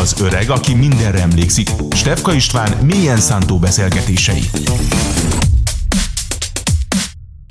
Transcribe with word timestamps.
Az 0.00 0.20
öreg, 0.20 0.50
aki 0.50 0.74
mindenre 0.74 1.20
emlékszik, 1.20 1.68
Stefka 1.90 2.32
István 2.32 2.84
mélyen 2.84 3.16
szántó 3.16 3.58
beszélgetései. 3.58 4.40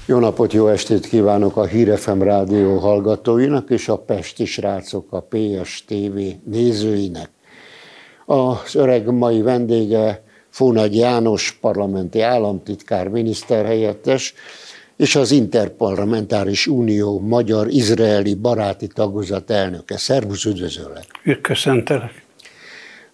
Jó 0.05 0.19
napot, 0.19 0.53
jó 0.53 0.67
estét 0.67 1.07
kívánok 1.07 1.57
a 1.57 1.65
Hírefem 1.65 2.21
rádió 2.21 2.77
hallgatóinak 2.77 3.69
és 3.69 3.87
a 3.87 3.97
Pesti 3.97 4.45
srácok, 4.45 5.13
a 5.13 5.27
PS 5.29 5.83
TV 5.85 6.19
nézőinek. 6.43 7.29
Az 8.25 8.75
öreg 8.75 9.11
mai 9.11 9.41
vendége 9.41 10.23
Fónagy 10.49 10.95
János, 10.95 11.57
parlamenti 11.61 12.21
államtitkár, 12.21 13.07
miniszterhelyettes, 13.07 14.33
és 14.97 15.15
az 15.15 15.31
Interparlamentáris 15.31 16.67
Unió 16.67 17.19
magyar-izraeli 17.19 18.33
baráti 18.33 18.87
tagozat 18.87 19.49
elnöke. 19.49 19.97
Szervusz, 19.97 20.45
üdvözöllek! 20.45 21.05
Köszöntelek! 21.41 22.25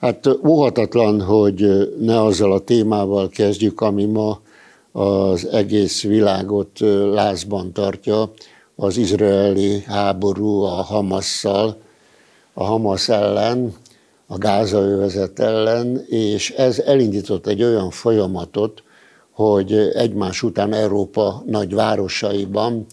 Hát 0.04 0.28
óhatatlan, 0.48 1.22
hogy 1.22 1.92
ne 2.00 2.24
azzal 2.24 2.52
a 2.52 2.60
témával 2.60 3.30
kezdjük, 3.30 3.82
ami 3.82 4.06
ma 4.06 4.40
az 4.92 5.48
egész 5.48 6.02
világot 6.02 6.80
lázban 7.14 7.72
tartja, 7.74 8.32
az 8.76 8.98
izraeli 8.98 9.82
háború 9.82 10.62
a 10.62 10.70
Hamasszal, 10.70 11.78
a 12.54 12.64
Hamas 12.64 13.10
ellen, 13.10 13.74
a 14.28 14.38
gázaövezet 14.38 15.40
ellen, 15.40 16.06
és 16.08 16.50
ez 16.52 16.80
elindított 16.80 17.48
egy 17.48 17.64
olyan 17.64 17.90
folyamatot, 17.90 18.84
hogy 19.32 19.74
egymás 19.94 20.44
után 20.44 20.74
Európa 20.74 21.44
nagy 21.46 21.74
városaiban 21.74 22.86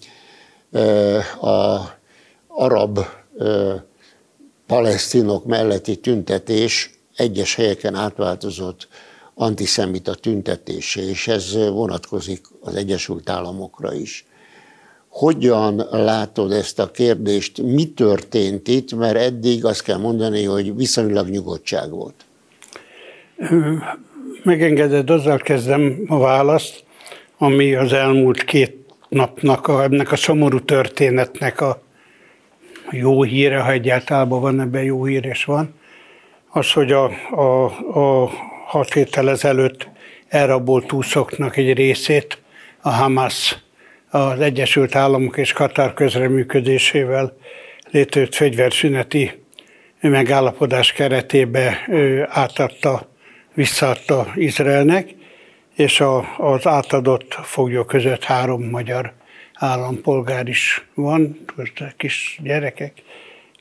a 1.41 1.79
arab 2.47 2.99
palesztinok 4.67 5.45
melletti 5.45 5.97
tüntetés 5.97 7.00
egyes 7.17 7.55
helyeken 7.55 7.95
átváltozott 7.95 8.89
antiszemita 9.35 10.15
tüntetése, 10.15 11.09
és 11.09 11.29
ez 11.29 11.55
vonatkozik 11.55 12.41
az 12.61 12.75
Egyesült 12.75 13.31
Államokra 13.31 13.95
is. 13.95 14.25
Hogyan 15.09 15.87
látod 15.91 16.53
ezt 16.53 16.79
a 16.79 16.91
kérdést, 16.91 17.63
mi 17.63 17.93
történt 17.93 18.69
itt, 18.69 18.95
mert 18.95 19.17
eddig 19.17 19.65
azt 19.65 19.83
kell 19.83 19.99
mondani, 19.99 20.45
hogy 20.45 20.77
viszonylag 20.77 21.29
nyugodtság 21.29 21.91
volt. 21.91 22.15
Megengeded, 24.43 25.11
azzal 25.11 25.39
kezdem 25.39 26.05
a 26.09 26.19
választ, 26.19 26.85
ami 27.39 27.75
az 27.75 27.93
elmúlt 27.93 28.45
két 28.45 28.77
napnak, 29.09 29.67
a, 29.67 29.83
ennek 29.83 30.13
a 30.13 30.17
szomorú 30.17 30.61
történetnek 30.61 31.61
a 31.61 31.83
jó 32.91 33.23
híre, 33.23 33.61
ha 33.61 33.71
egyáltalán 33.71 34.29
van 34.29 34.61
ebben 34.61 34.83
jó 34.83 35.05
hír, 35.05 35.25
és 35.25 35.45
van, 35.45 35.75
az, 36.53 36.73
hogy 36.73 36.93
a, 36.93 37.05
a, 37.31 37.65
a 37.99 38.31
hat 38.67 38.93
héttel 38.93 39.31
ezelőtt 39.31 39.89
elrabolt 40.29 40.87
túszoknak 40.87 41.57
egy 41.57 41.73
részét 41.73 42.43
a 42.81 42.91
Hamas 42.91 43.59
az 44.11 44.41
Egyesült 44.41 44.95
Államok 44.95 45.37
és 45.37 45.53
Katar 45.53 45.95
közreműködésével 45.95 47.37
létrejött 47.91 48.35
fegyverszüneti 48.35 49.45
megállapodás 50.01 50.93
keretébe 50.93 51.87
átadta, 52.29 53.09
visszaadta 53.55 54.33
Izraelnek, 54.35 55.15
és 55.75 56.01
a, 56.01 56.35
az 56.39 56.67
átadott 56.67 57.35
foglyok 57.43 57.87
között 57.87 58.25
három 58.25 58.63
magyar 58.63 59.13
állampolgár 59.55 60.49
is 60.49 60.87
van, 60.95 61.45
kis 61.97 62.39
gyerekek, 62.43 62.93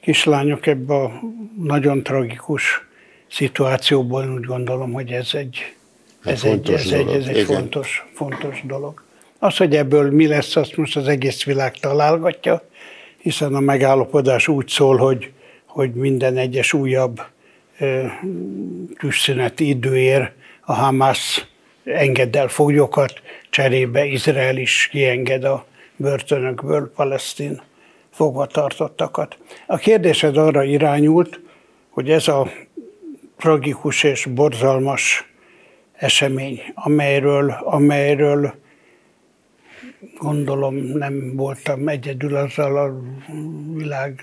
kislányok 0.01 0.65
ebbe 0.65 0.93
a 0.93 1.19
nagyon 1.57 2.03
tragikus 2.03 2.87
szituációból 3.31 4.33
úgy 4.33 4.43
gondolom, 4.43 4.91
hogy 4.91 5.11
ez 5.11 5.29
egy, 5.33 5.75
ez 6.23 6.43
egy, 6.43 6.71
ez 6.71 6.91
egy, 6.91 7.07
ez 7.07 7.25
egy 7.25 7.43
fontos, 7.43 8.05
fontos 8.13 8.61
dolog. 8.65 9.03
Az, 9.39 9.57
hogy 9.57 9.75
ebből 9.75 10.11
mi 10.11 10.27
lesz, 10.27 10.55
azt 10.55 10.77
most 10.77 10.95
az 10.95 11.07
egész 11.07 11.43
világ 11.43 11.73
találgatja, 11.73 12.67
hiszen 13.17 13.55
a 13.55 13.59
megállapodás 13.59 14.47
úgy 14.47 14.67
szól, 14.67 14.97
hogy, 14.97 15.31
hogy 15.65 15.93
minden 15.93 16.37
egyes 16.37 16.73
újabb 16.73 17.21
tűzszüneti 18.99 19.67
időér 19.67 20.31
a 20.61 20.73
Hamas 20.73 21.47
enged 21.83 22.35
el 22.35 22.47
foglyokat, 22.47 23.21
cserébe 23.49 24.05
Izrael 24.05 24.57
is 24.57 24.87
kienged 24.91 25.43
a 25.43 25.65
börtönökből 25.95 26.91
palesztin 26.95 27.61
fogvatartottakat. 28.19 29.37
A 29.67 29.77
kérdésed 29.77 30.37
arra 30.37 30.63
irányult, 30.63 31.39
hogy 31.89 32.09
ez 32.09 32.27
a 32.27 32.47
tragikus 33.37 34.03
és 34.03 34.25
borzalmas 34.25 35.31
esemény, 35.93 36.61
amelyről, 36.73 37.57
amelyről 37.63 38.53
gondolom 40.17 40.75
nem 40.75 41.35
voltam 41.35 41.87
egyedül 41.87 42.35
azzal 42.35 42.77
a 42.77 43.01
világ 43.73 44.21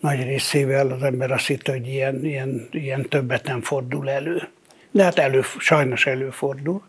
nagy 0.00 0.22
részével 0.22 0.90
az 0.90 1.02
ember 1.02 1.30
azt 1.30 1.46
hitte, 1.46 1.72
hogy 1.72 1.86
ilyen, 1.86 2.24
ilyen, 2.24 2.68
ilyen 2.70 3.08
többet 3.08 3.44
nem 3.44 3.60
fordul 3.60 4.10
elő. 4.10 4.48
De 4.90 5.02
hát 5.02 5.18
elő, 5.18 5.40
sajnos 5.58 6.06
előfordul. 6.06 6.82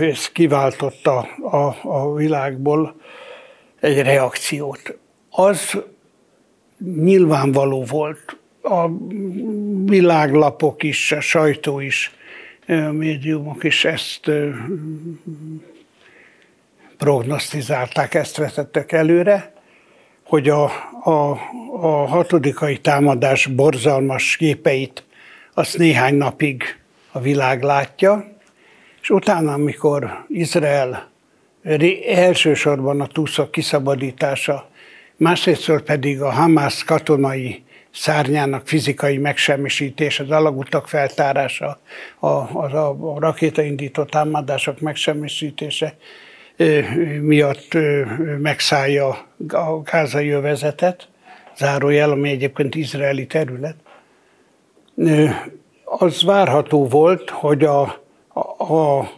Ez 0.00 0.28
kiváltotta 0.28 1.18
a, 1.50 1.76
a 1.82 2.14
világból 2.14 2.94
egy 3.82 4.02
reakciót. 4.02 4.98
Az 5.30 5.82
nyilvánvaló 6.78 7.84
volt, 7.84 8.36
a 8.62 8.88
világlapok 9.84 10.82
is, 10.82 11.12
a 11.12 11.20
sajtó 11.20 11.80
is, 11.80 12.14
a 12.68 12.72
médiumok 12.72 13.64
is 13.64 13.84
ezt 13.84 14.30
prognosztizálták, 16.98 18.14
ezt 18.14 18.36
vetettek 18.36 18.92
előre, 18.92 19.52
hogy 20.22 20.48
a, 20.48 20.64
a, 21.04 21.30
a 21.72 22.06
hatodikai 22.06 22.78
támadás 22.78 23.46
borzalmas 23.46 24.36
képeit 24.36 25.04
azt 25.54 25.78
néhány 25.78 26.14
napig 26.14 26.62
a 27.12 27.20
világ 27.20 27.62
látja, 27.62 28.36
és 29.00 29.10
utána, 29.10 29.52
amikor 29.52 30.24
Izrael 30.28 31.11
elsősorban 32.06 33.00
a 33.00 33.06
túszok 33.06 33.50
kiszabadítása, 33.50 34.68
másrészt 35.16 35.82
pedig 35.84 36.22
a 36.22 36.30
Hamász 36.30 36.82
katonai 36.82 37.62
szárnyának 37.90 38.66
fizikai 38.66 39.18
megsemmisítése, 39.18 40.22
az 40.22 40.30
alagutak 40.30 40.88
feltárása, 40.88 41.80
a, 42.18 42.26
a, 42.26 42.96
a 43.14 43.18
rakétaindított 43.18 44.10
támadások 44.10 44.80
megsemmisítése 44.80 45.96
miatt 47.20 47.76
megszállja 48.38 49.08
a 49.48 49.80
gázai 49.84 50.30
övezetet, 50.30 51.08
zárójel, 51.56 52.10
ami 52.10 52.30
egyébként 52.30 52.74
izraeli 52.74 53.26
terület. 53.26 53.76
Az 55.84 56.22
várható 56.22 56.88
volt, 56.88 57.30
hogy 57.30 57.64
a, 57.64 57.80
a, 58.28 58.74
a 58.74 59.10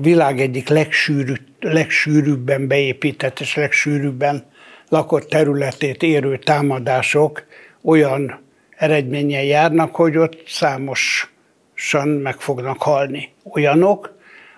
világ 0.00 0.40
egyik 0.40 0.68
legsűrű, 0.68 1.34
legsűrűbben 1.60 2.66
beépített 2.66 3.40
és 3.40 3.54
legsűrűbben 3.54 4.44
lakott 4.88 5.28
területét 5.28 6.02
érő 6.02 6.38
támadások 6.38 7.44
olyan 7.82 8.40
eredménnyel 8.76 9.44
járnak, 9.44 9.94
hogy 9.94 10.16
ott 10.16 10.42
számosan 10.46 12.08
meg 12.22 12.40
fognak 12.40 12.82
halni 12.82 13.32
olyanok, 13.52 14.15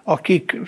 akik, 0.09 0.61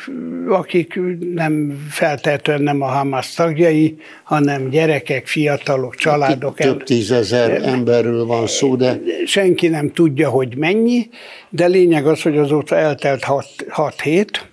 akik 0.49 1.01
nem 1.35 1.85
feltétlenül 1.91 2.65
nem 2.65 2.83
a 2.83 2.87
Hamas 2.87 3.35
tagjai, 3.35 3.97
hanem 4.23 4.69
gyerekek, 4.69 5.27
fiatalok, 5.27 5.95
családok. 5.95 6.57
Több 6.57 6.83
tízezer 6.83 7.63
emberről 7.63 8.27
van 8.27 8.47
szó, 8.47 8.77
de... 8.77 9.01
Senki 9.27 9.69
nem 9.69 9.93
tudja, 9.93 10.29
hogy 10.29 10.57
mennyi, 10.57 11.09
de 11.49 11.67
lényeg 11.67 12.07
az, 12.07 12.23
hogy 12.23 12.39
azóta 12.39 12.77
eltelt 12.77 13.25
hat, 13.25 13.47
hat 13.69 14.01
hét, 14.01 14.49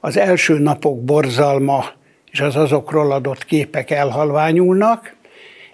az 0.00 0.16
első 0.16 0.58
napok 0.58 1.04
borzalma 1.04 1.84
és 2.30 2.40
az 2.40 2.56
azokról 2.56 3.12
adott 3.12 3.44
képek 3.44 3.90
elhalványulnak, 3.90 5.14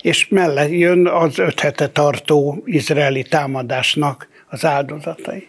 és 0.01 0.29
mellett 0.29 0.71
jön 0.71 1.07
az 1.07 1.39
öt 1.39 1.61
hete 1.61 1.89
tartó 1.89 2.63
izraeli 2.65 3.23
támadásnak 3.23 4.29
az 4.49 4.65
áldozatai 4.65 5.49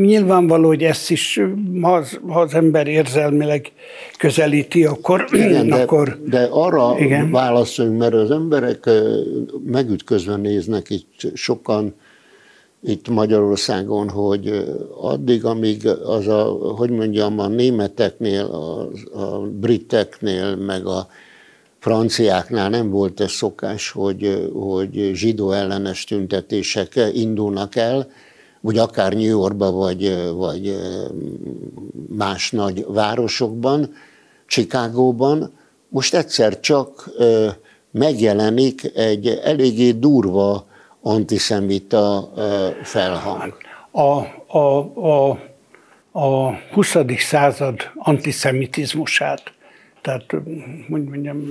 nyilvánvaló, 0.00 0.66
hogy 0.66 0.82
ezt 0.82 1.10
is, 1.10 1.40
ha 1.80 1.92
az, 1.92 2.20
ha 2.26 2.40
az 2.40 2.54
ember 2.54 2.86
érzelmileg 2.86 3.72
közelíti, 4.18 4.84
akkor... 4.84 5.24
Igen, 5.32 5.72
akkor 5.72 6.18
de, 6.24 6.38
de 6.38 6.48
arra 6.50 6.94
igen. 6.98 7.30
válaszoljunk, 7.30 7.98
mert 7.98 8.14
az 8.14 8.30
emberek 8.30 8.90
megütközve 9.64 10.36
néznek 10.36 10.90
itt 10.90 11.30
sokan, 11.34 11.94
itt 12.82 13.08
Magyarországon, 13.08 14.08
hogy 14.08 14.64
addig, 15.00 15.44
amíg 15.44 15.86
az 15.86 16.28
a, 16.28 16.42
hogy 16.76 16.90
mondjam, 16.90 17.38
a 17.38 17.48
németeknél, 17.48 18.44
a, 18.44 18.88
a 19.20 19.40
briteknél, 19.40 20.56
meg 20.56 20.86
a, 20.86 21.08
franciáknál 21.78 22.68
nem 22.70 22.90
volt 22.90 23.20
ez 23.20 23.30
szokás, 23.30 23.90
hogy, 23.90 24.50
hogy 24.52 25.10
zsidó 25.14 25.52
ellenes 25.52 26.04
tüntetések 26.04 27.00
indulnak 27.12 27.76
el, 27.76 28.10
vagy 28.60 28.78
akár 28.78 29.12
New 29.12 29.38
Yorkba, 29.38 29.70
vagy, 29.70 30.32
vagy 30.34 30.76
más 32.08 32.50
nagy 32.50 32.84
városokban, 32.88 33.94
Chicagóban, 34.46 35.52
most 35.88 36.14
egyszer 36.14 36.60
csak 36.60 37.10
megjelenik 37.90 38.90
egy 38.94 39.26
eléggé 39.26 39.90
durva 39.90 40.66
antiszemita 41.02 42.32
felhang. 42.82 43.54
A, 43.90 44.00
a, 44.58 44.78
a, 45.08 45.38
a 46.12 46.54
20. 46.72 46.96
század 47.18 47.80
antiszemitizmusát, 47.94 49.52
tehát 50.02 50.24
hogy 50.30 51.04
mondjam, 51.04 51.42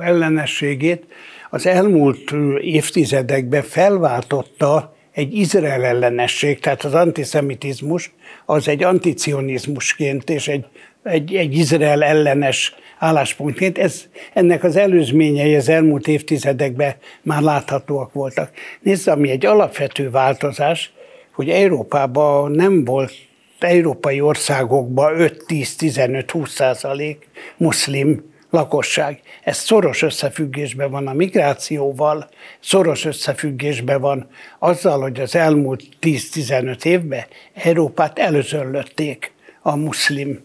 ellenességét 0.00 1.04
az 1.50 1.66
elmúlt 1.66 2.30
évtizedekben 2.60 3.62
felváltotta 3.62 4.93
egy 5.14 5.34
Izrael 5.34 5.84
ellenesség, 5.84 6.60
tehát 6.60 6.84
az 6.84 6.94
antiszemitizmus 6.94 8.12
az 8.44 8.68
egy 8.68 8.82
anticionizmusként 8.82 10.30
és 10.30 10.48
egy, 10.48 10.64
egy, 11.02 11.34
egy 11.34 11.54
Izrael 11.54 12.02
ellenes 12.04 12.74
álláspontként. 12.98 13.78
Ez, 13.78 14.02
ennek 14.32 14.64
az 14.64 14.76
előzményei 14.76 15.54
az 15.54 15.68
elmúlt 15.68 16.08
évtizedekben 16.08 16.94
már 17.22 17.42
láthatóak 17.42 18.12
voltak. 18.12 18.50
Nézd, 18.80 19.08
ami 19.08 19.30
egy 19.30 19.46
alapvető 19.46 20.10
változás, 20.10 20.92
hogy 21.32 21.50
Európában 21.50 22.50
nem 22.50 22.84
volt 22.84 23.12
európai 23.58 24.20
országokban 24.20 25.14
5-10-15-20 25.18 26.48
százalék 26.48 27.28
muszlim 27.56 28.33
lakosság. 28.54 29.20
Ez 29.42 29.56
szoros 29.56 30.02
összefüggésben 30.02 30.90
van 30.90 31.06
a 31.06 31.12
migrációval, 31.12 32.28
szoros 32.60 33.04
összefüggésben 33.04 34.00
van 34.00 34.26
azzal, 34.58 35.00
hogy 35.00 35.20
az 35.20 35.34
elmúlt 35.34 35.82
10-15 36.00 36.84
évben 36.84 37.24
Európát 37.54 38.18
előzönlötték 38.18 39.32
a 39.62 39.76
muszlim 39.76 40.42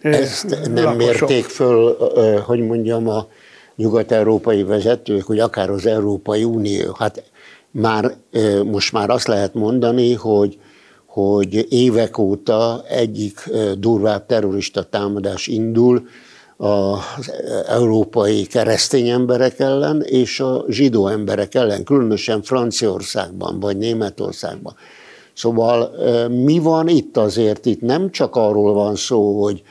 Ezt 0.00 0.48
nem 0.50 0.74
lakosok. 0.74 0.96
mérték 0.96 1.44
föl, 1.44 1.96
hogy 2.46 2.60
mondjam, 2.66 3.08
a 3.08 3.26
nyugat-európai 3.76 4.62
vezetők, 4.62 5.22
hogy 5.22 5.38
akár 5.38 5.70
az 5.70 5.86
Európai 5.86 6.44
Unió. 6.44 6.94
Hát 6.98 7.30
már, 7.70 8.14
most 8.64 8.92
már 8.92 9.10
azt 9.10 9.26
lehet 9.26 9.54
mondani, 9.54 10.14
hogy 10.14 10.58
hogy 11.06 11.66
évek 11.72 12.18
óta 12.18 12.84
egyik 12.88 13.50
durvább 13.78 14.26
terrorista 14.26 14.82
támadás 14.82 15.46
indul, 15.46 16.08
az 16.60 17.32
európai 17.66 18.46
keresztény 18.46 19.08
emberek 19.08 19.58
ellen 19.58 20.02
és 20.02 20.40
a 20.40 20.64
zsidó 20.68 21.08
emberek 21.08 21.54
ellen, 21.54 21.84
különösen 21.84 22.42
Franciaországban 22.42 23.60
vagy 23.60 23.76
Németországban. 23.76 24.74
Szóval 25.34 25.90
mi 26.28 26.58
van 26.58 26.88
itt 26.88 27.16
azért? 27.16 27.66
Itt 27.66 27.80
nem 27.80 28.10
csak 28.10 28.36
arról 28.36 28.72
van 28.72 28.96
szó, 28.96 29.42
hogy 29.42 29.62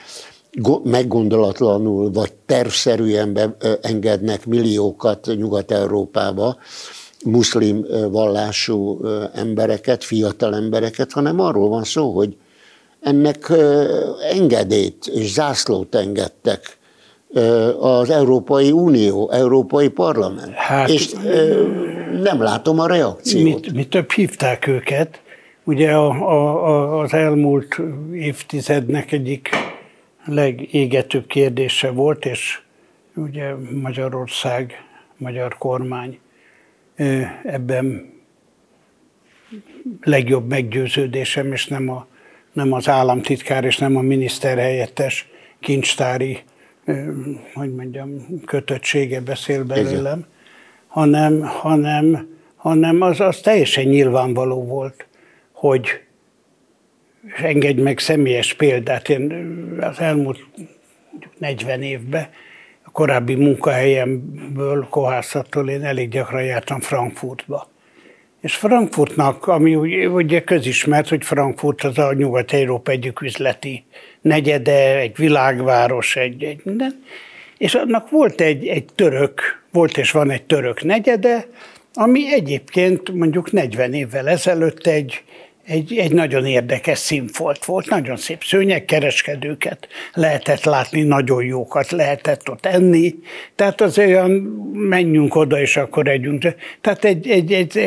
meggondolatlanul 0.84 2.12
vagy 2.12 2.34
tervszerűen 2.46 3.56
engednek 3.82 4.46
milliókat 4.46 5.28
Nyugat-Európába, 5.36 6.58
muszlim 7.26 7.86
vallású 8.12 9.06
embereket, 9.34 10.04
fiatal 10.04 10.56
embereket, 10.56 11.12
hanem 11.12 11.40
arról 11.40 11.70
van 11.70 11.84
szó, 11.84 12.12
hogy 12.12 12.38
ennek 13.02 13.54
engedélyt 14.32 15.08
és 15.08 15.32
zászlót 15.32 15.96
engedtek 15.96 16.79
az 17.80 18.10
Európai 18.10 18.72
Unió, 18.72 19.32
Európai 19.32 19.90
Parlament. 19.90 20.54
Hát, 20.54 20.90
és 20.90 21.12
nem 22.22 22.42
látom 22.42 22.80
a 22.80 22.88
reakciót. 22.88 23.44
Mit, 23.44 23.74
mit 23.74 23.90
több 23.90 24.12
hívták 24.12 24.68
őket. 24.68 25.22
Ugye 25.64 25.92
a, 25.92 26.10
a, 26.10 27.00
az 27.00 27.14
elmúlt 27.14 27.80
évtizednek 28.14 29.12
egyik 29.12 29.50
legégetőbb 30.26 31.28
kérdése 31.28 31.92
volt, 31.92 32.26
és 32.26 32.62
ugye 33.16 33.54
Magyarország, 33.82 34.84
magyar 35.18 35.58
kormány 35.58 36.20
ebben 37.44 38.14
legjobb 40.04 40.48
meggyőződésem, 40.48 41.52
és 41.52 41.68
nem, 41.68 41.90
a, 41.90 42.08
nem 42.54 42.74
az 42.74 42.90
államtitkár, 42.90 43.64
és 43.64 43.78
nem 43.78 43.96
a 43.96 44.02
miniszterhelyettes 44.02 45.30
kincstári 45.60 46.40
hogy 47.54 47.76
mondjam, 47.76 48.26
kötöttsége 48.46 49.22
beszél 49.22 49.64
belőlem, 49.64 50.26
hanem, 50.88 51.42
hanem, 51.42 52.28
hanem 52.56 53.02
az, 53.02 53.20
az 53.20 53.40
teljesen 53.40 53.86
nyilvánvaló 53.86 54.64
volt, 54.64 55.08
hogy 55.52 55.88
engedj 57.38 57.82
meg 57.82 58.00
személyes 58.00 58.54
példát, 58.54 59.10
én 59.10 59.32
az 59.80 60.00
elmúlt 60.00 60.46
40 61.38 61.82
évben 61.82 62.28
a 62.84 62.92
korábbi 62.92 63.36
munkahelyemből, 63.36 64.88
kohászattól 64.90 65.70
én 65.70 65.84
elég 65.84 66.10
gyakran 66.10 66.44
jártam 66.44 66.80
Frankfurtba. 66.80 67.68
És 68.42 68.56
Frankfurtnak, 68.56 69.48
ami 69.48 69.76
ugye 70.06 70.42
közismert, 70.42 71.10
hogy 71.10 71.26
Frankfurt 71.26 71.84
az 71.84 71.98
a 71.98 72.14
Nyugat-Európa 72.14 72.92
egyik 72.92 73.22
üzleti 73.22 73.84
negyede, 74.22 74.98
egy 74.98 75.16
világváros, 75.18 76.16
egy, 76.16 76.44
egy 76.44 76.62
minden. 76.64 77.04
És 77.58 77.76
annak 77.76 78.10
volt 78.10 78.42
egy, 78.42 78.68
egy 78.68 78.86
török, 78.96 79.64
volt 79.72 79.98
és 79.98 80.12
van 80.12 80.30
egy 80.30 80.44
török 80.44 80.84
negyede, 80.84 81.48
ami 81.94 82.34
egyébként 82.34 83.12
mondjuk 83.12 83.52
40 83.52 83.94
évvel 83.94 84.30
ezelőtt 84.30 84.88
egy, 84.88 85.24
egy, 85.66 85.98
egy 85.98 86.14
nagyon 86.14 86.46
érdekes 86.46 86.98
színfolt 86.98 87.66
volt, 87.66 87.90
nagyon 87.90 88.18
szép 88.18 88.44
szőnyegkereskedőket 88.44 89.88
lehetett 90.14 90.64
látni, 90.64 91.02
nagyon 91.02 91.44
jókat 91.44 91.92
lehetett 91.92 92.50
ott 92.50 92.66
enni, 92.66 93.16
tehát 93.56 93.82
az 93.82 93.98
olyan 93.98 94.32
menjünk 94.74 95.36
oda, 95.36 95.62
és 95.62 95.78
akkor 95.78 96.08
együnk. 96.08 96.46
Tehát 96.82 97.06
egy, 97.06 97.30
egy, 97.30 97.54
egy 97.54 97.78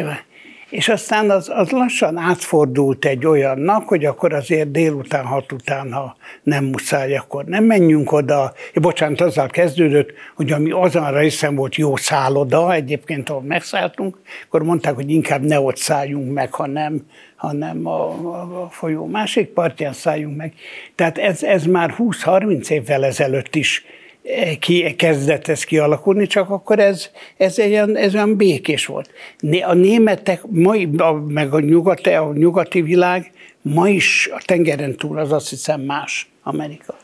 és 0.73 0.89
aztán 0.89 1.31
az, 1.31 1.51
az 1.55 1.71
lassan 1.71 2.17
átfordult 2.17 3.05
egy 3.05 3.27
olyannak, 3.27 3.89
hogy 3.89 4.05
akkor 4.05 4.33
azért 4.33 4.71
délután, 4.71 5.25
hat 5.25 5.53
után, 5.53 5.93
ha 5.93 6.17
nem 6.43 6.65
muszáj, 6.65 7.17
akkor 7.17 7.45
nem 7.45 7.65
menjünk 7.65 8.13
oda. 8.13 8.53
Bocsánat, 8.75 9.21
azzal 9.21 9.47
kezdődött, 9.47 10.11
hogy 10.37 10.53
ami 10.53 10.71
azonra 10.71 11.19
hiszem 11.19 11.55
volt 11.55 11.75
jó 11.75 11.97
szálloda, 11.97 12.73
egyébként 12.73 13.29
ahol 13.29 13.43
megszálltunk, 13.43 14.19
akkor 14.47 14.63
mondták, 14.63 14.95
hogy 14.95 15.11
inkább 15.11 15.43
ne 15.43 15.61
ott 15.61 15.77
szálljunk 15.77 16.33
meg, 16.33 16.53
hanem, 16.53 17.07
hanem 17.37 17.87
a, 17.87 18.09
a, 18.09 18.63
a 18.63 18.69
folyó 18.71 19.07
másik 19.07 19.49
partján 19.49 19.93
szálljunk 19.93 20.37
meg. 20.37 20.53
Tehát 20.95 21.19
ez, 21.19 21.43
ez 21.43 21.65
már 21.65 21.95
20-30 21.99 22.71
évvel 22.71 23.05
ezelőtt 23.05 23.55
is 23.55 23.85
ki, 24.59 24.95
kezdett 24.95 25.49
ez 25.49 25.65
kialakulni, 25.65 26.27
csak 26.27 26.51
akkor 26.51 26.79
ez, 26.79 27.11
ez, 27.37 27.59
olyan, 27.59 27.97
ez 27.97 28.15
olyan 28.15 28.37
békés 28.37 28.87
volt. 28.87 29.11
A 29.63 29.75
németek, 29.75 30.41
mai, 30.49 30.89
meg 31.27 31.55
a 31.55 31.61
nyugati, 31.61 32.11
a 32.11 32.33
nyugati 32.35 32.83
világ 32.83 33.31
ma 33.63 33.89
is 33.89 34.29
a 34.33 34.43
tengeren 34.45 34.97
túl 34.97 35.19
az 35.19 35.33
azt 35.33 35.49
hiszem 35.49 35.81
más 35.81 36.31
Amerika. 36.43 36.97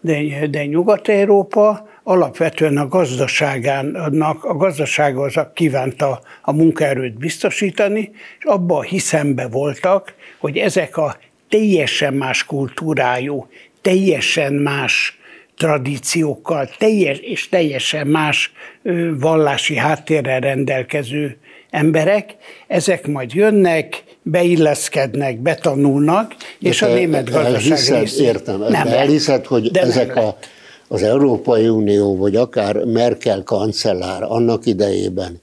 De, 0.00 0.46
de 0.46 0.64
Nyugat-Európa 0.64 1.88
alapvetően 2.02 2.76
a 2.76 2.88
gazdaságának, 2.88 4.44
a 4.44 4.56
gazdasága 4.56 5.22
az 5.22 5.40
kívánta 5.54 6.20
a 6.42 6.52
munkaerőt 6.52 7.18
biztosítani, 7.18 8.10
és 8.38 8.44
abban 8.44 8.78
a 8.78 8.82
hiszembe 8.82 9.48
voltak, 9.48 10.14
hogy 10.38 10.56
ezek 10.56 10.96
a 10.96 11.16
teljesen 11.48 12.14
más 12.14 12.44
kultúrájú, 12.44 13.46
teljesen 13.80 14.52
más 14.52 15.19
tradíciókkal, 15.60 16.68
teljes 16.78 17.18
és 17.18 17.48
teljesen 17.48 18.06
más 18.06 18.52
vallási 19.18 19.76
háttérrel 19.76 20.40
rendelkező 20.40 21.36
emberek, 21.70 22.36
ezek 22.66 23.06
majd 23.06 23.34
jönnek, 23.34 24.04
beilleszkednek, 24.22 25.38
betanulnak, 25.38 26.34
de 26.58 26.68
és 26.68 26.82
a 26.82 26.92
német 26.94 27.30
gazdaság 27.30 28.00
részét. 28.00 28.26
Értem, 28.26 28.60
nem 28.68 28.86
elhiszed, 28.86 29.46
hogy 29.46 29.70
de 29.70 29.80
ezek 29.80 30.16
a, 30.16 30.36
az 30.88 31.02
Európai 31.02 31.68
Unió, 31.68 32.16
vagy 32.16 32.36
akár 32.36 32.76
Merkel 32.84 33.42
kancellár 33.42 34.22
annak 34.22 34.66
idejében 34.66 35.40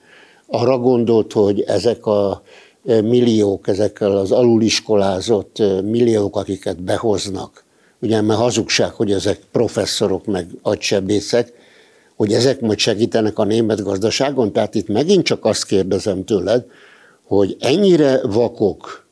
arra 0.48 0.78
gondolt, 0.78 1.34
hogy 1.34 1.62
ezek 1.62 2.06
a 2.06 2.42
milliók, 2.84 3.68
ezekkel 3.68 4.12
az 4.18 4.32
aluliskolázott 4.32 5.64
milliók, 5.84 6.36
akiket 6.36 6.84
behoznak, 6.84 7.66
ugye 8.01 8.22
mert 8.22 8.39
hazugság, 8.39 8.92
hogy 8.92 9.12
ezek 9.12 9.39
professzorok 9.51 10.25
meg 10.25 10.48
agysebészek, 10.62 11.54
hogy 12.16 12.34
ezek 12.34 12.62
majd 12.62 12.77
segítenek 12.77 13.39
a 13.39 13.44
német 13.44 13.84
gazdaságon. 13.84 14.51
Tehát 14.51 14.75
itt 14.75 14.88
megint 14.88 15.24
csak 15.24 15.46
azt 15.46 15.66
kérdezem 15.66 16.24
tőled, 16.24 16.66
hogy 17.24 17.58
ennyire 17.60 18.22
vakok 18.27 19.06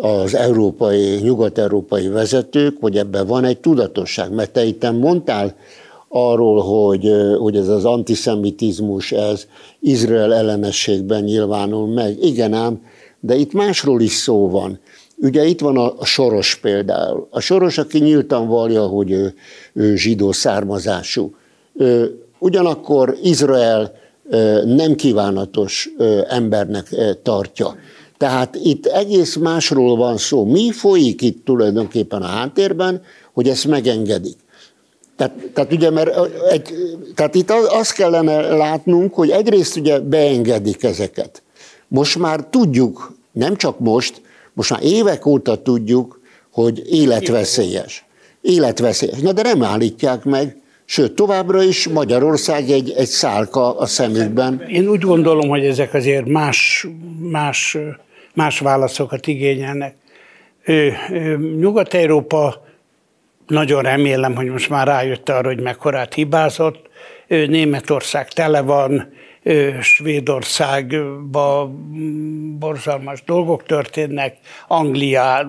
az 0.00 0.34
európai, 0.34 1.18
nyugat-európai 1.22 2.08
vezetők, 2.08 2.76
hogy 2.80 2.96
ebben 2.96 3.26
van 3.26 3.44
egy 3.44 3.58
tudatosság. 3.58 4.32
Mert 4.32 4.52
te 4.52 4.64
itt 4.64 4.90
mondtál 4.92 5.54
arról, 6.08 6.62
hogy, 6.62 7.10
hogy 7.38 7.56
ez 7.56 7.68
az 7.68 7.84
antiszemitizmus, 7.84 9.12
ez 9.12 9.46
Izrael 9.80 10.34
ellenességben 10.34 11.22
nyilvánul 11.22 11.86
meg. 11.94 12.22
Igen 12.22 12.52
ám, 12.52 12.84
de 13.20 13.34
itt 13.34 13.52
másról 13.52 14.00
is 14.00 14.12
szó 14.12 14.50
van. 14.50 14.78
Ugye 15.16 15.44
itt 15.44 15.60
van 15.60 15.76
a, 15.76 16.04
Soros 16.04 16.54
például. 16.54 17.26
A 17.30 17.40
Soros, 17.40 17.78
aki 17.78 17.98
nyíltan 17.98 18.48
vallja, 18.48 18.86
hogy 18.86 19.10
ő, 19.10 19.34
ő 19.72 19.96
zsidó 19.96 20.32
származású. 20.32 21.34
Ugyanakkor 22.38 23.16
Izrael 23.22 23.92
nem 24.64 24.94
kívánatos 24.94 25.88
embernek 26.28 26.94
tartja. 27.22 27.76
Tehát 28.16 28.56
itt 28.62 28.86
egész 28.86 29.36
másról 29.36 29.96
van 29.96 30.16
szó. 30.16 30.44
Mi 30.44 30.70
folyik 30.72 31.22
itt 31.22 31.44
tulajdonképpen 31.44 32.22
a 32.22 32.26
háttérben, 32.26 33.02
hogy 33.32 33.48
ezt 33.48 33.66
megengedik. 33.66 34.36
Tehát, 35.16 35.32
tehát 35.54 35.72
ugye, 35.72 35.90
mert 35.90 36.10
egy, 36.50 36.74
tehát 37.14 37.34
itt 37.34 37.50
azt 37.50 37.92
kellene 37.92 38.40
látnunk, 38.40 39.14
hogy 39.14 39.30
egyrészt 39.30 39.76
ugye 39.76 40.00
beengedik 40.00 40.82
ezeket. 40.82 41.42
Most 41.88 42.18
már 42.18 42.46
tudjuk, 42.50 43.16
nem 43.32 43.56
csak 43.56 43.78
most, 43.78 44.20
most 44.56 44.70
már 44.70 44.82
évek 44.82 45.26
óta 45.26 45.62
tudjuk, 45.62 46.20
hogy 46.50 46.82
életveszélyes. 46.92 48.04
Életveszélyes. 48.40 49.18
Na 49.18 49.32
de 49.32 49.42
nem 49.42 49.62
állítják 49.62 50.24
meg, 50.24 50.56
sőt, 50.84 51.12
továbbra 51.12 51.62
is 51.62 51.88
Magyarország 51.88 52.70
egy, 52.70 52.90
egy 52.90 53.06
szálka 53.06 53.78
a 53.78 53.86
szemükben. 53.86 54.64
Én 54.68 54.88
úgy 54.88 55.00
gondolom, 55.00 55.48
hogy 55.48 55.64
ezek 55.64 55.94
azért 55.94 56.26
más, 56.26 56.86
más, 57.18 57.78
más 58.34 58.58
válaszokat 58.58 59.26
igényelnek. 59.26 59.94
Nyugat-Európa 61.58 62.66
nagyon 63.46 63.82
remélem, 63.82 64.34
hogy 64.34 64.46
most 64.46 64.68
már 64.68 64.86
rájött 64.86 65.28
arra, 65.28 65.48
hogy 65.48 65.60
mekkorát 65.60 66.14
hibázott. 66.14 66.88
Németország 67.28 68.28
tele 68.28 68.60
van, 68.60 69.12
Svédországban 69.80 72.58
borzalmas 72.58 73.22
dolgok 73.24 73.62
történnek, 73.62 74.36
Anglia 74.68 75.48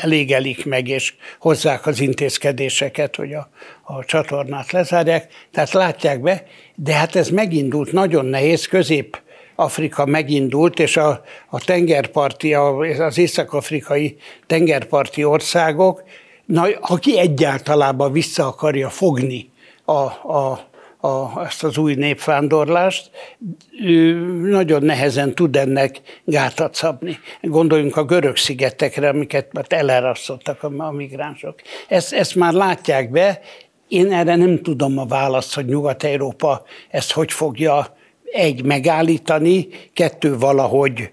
elégelik 0.00 0.66
meg, 0.66 0.88
és 0.88 1.14
hozzák 1.38 1.86
az 1.86 2.00
intézkedéseket, 2.00 3.16
hogy 3.16 3.32
a, 3.32 3.50
a 3.82 4.04
csatornát 4.04 4.72
lezárják. 4.72 5.32
Tehát 5.52 5.72
látják 5.72 6.20
be, 6.20 6.44
de 6.74 6.92
hát 6.92 7.16
ez 7.16 7.28
megindult, 7.28 7.92
nagyon 7.92 8.24
nehéz, 8.24 8.66
közép 8.66 9.20
Afrika 9.54 10.06
megindult, 10.06 10.78
és 10.78 10.96
a, 10.96 11.22
a 11.48 11.64
tengerparti, 11.64 12.54
az 12.54 13.18
észak-afrikai 13.18 14.16
tengerparti 14.46 15.24
országok 15.24 16.02
Na, 16.50 16.68
aki 16.80 17.18
egyáltalában 17.18 18.12
vissza 18.12 18.46
akarja 18.46 18.88
fogni 18.88 19.50
a, 19.84 19.92
a, 19.92 20.69
a, 21.00 21.44
ezt 21.44 21.64
az 21.64 21.78
új 21.78 21.94
népvándorlást, 21.94 23.10
ő 23.82 24.14
nagyon 24.48 24.82
nehezen 24.82 25.34
tud 25.34 25.56
ennek 25.56 26.00
gátat 26.24 26.74
szabni. 26.74 27.18
Gondoljunk 27.42 27.96
a 27.96 28.04
görög 28.04 28.36
szigetekre, 28.36 29.08
amiket 29.08 29.52
már 29.52 29.64
elerasztottak 29.68 30.62
a, 30.62 30.70
a 30.76 30.90
migránsok. 30.90 31.54
Ezt, 31.88 32.12
ezt 32.12 32.34
már 32.34 32.52
látják 32.52 33.10
be, 33.10 33.40
én 33.88 34.12
erre 34.12 34.36
nem 34.36 34.62
tudom 34.62 34.98
a 34.98 35.06
választ, 35.06 35.54
hogy 35.54 35.64
Nyugat-Európa 35.64 36.62
ezt 36.90 37.12
hogy 37.12 37.32
fogja 37.32 37.96
egy 38.32 38.64
megállítani, 38.64 39.68
kettő 39.92 40.38
valahogy 40.38 41.10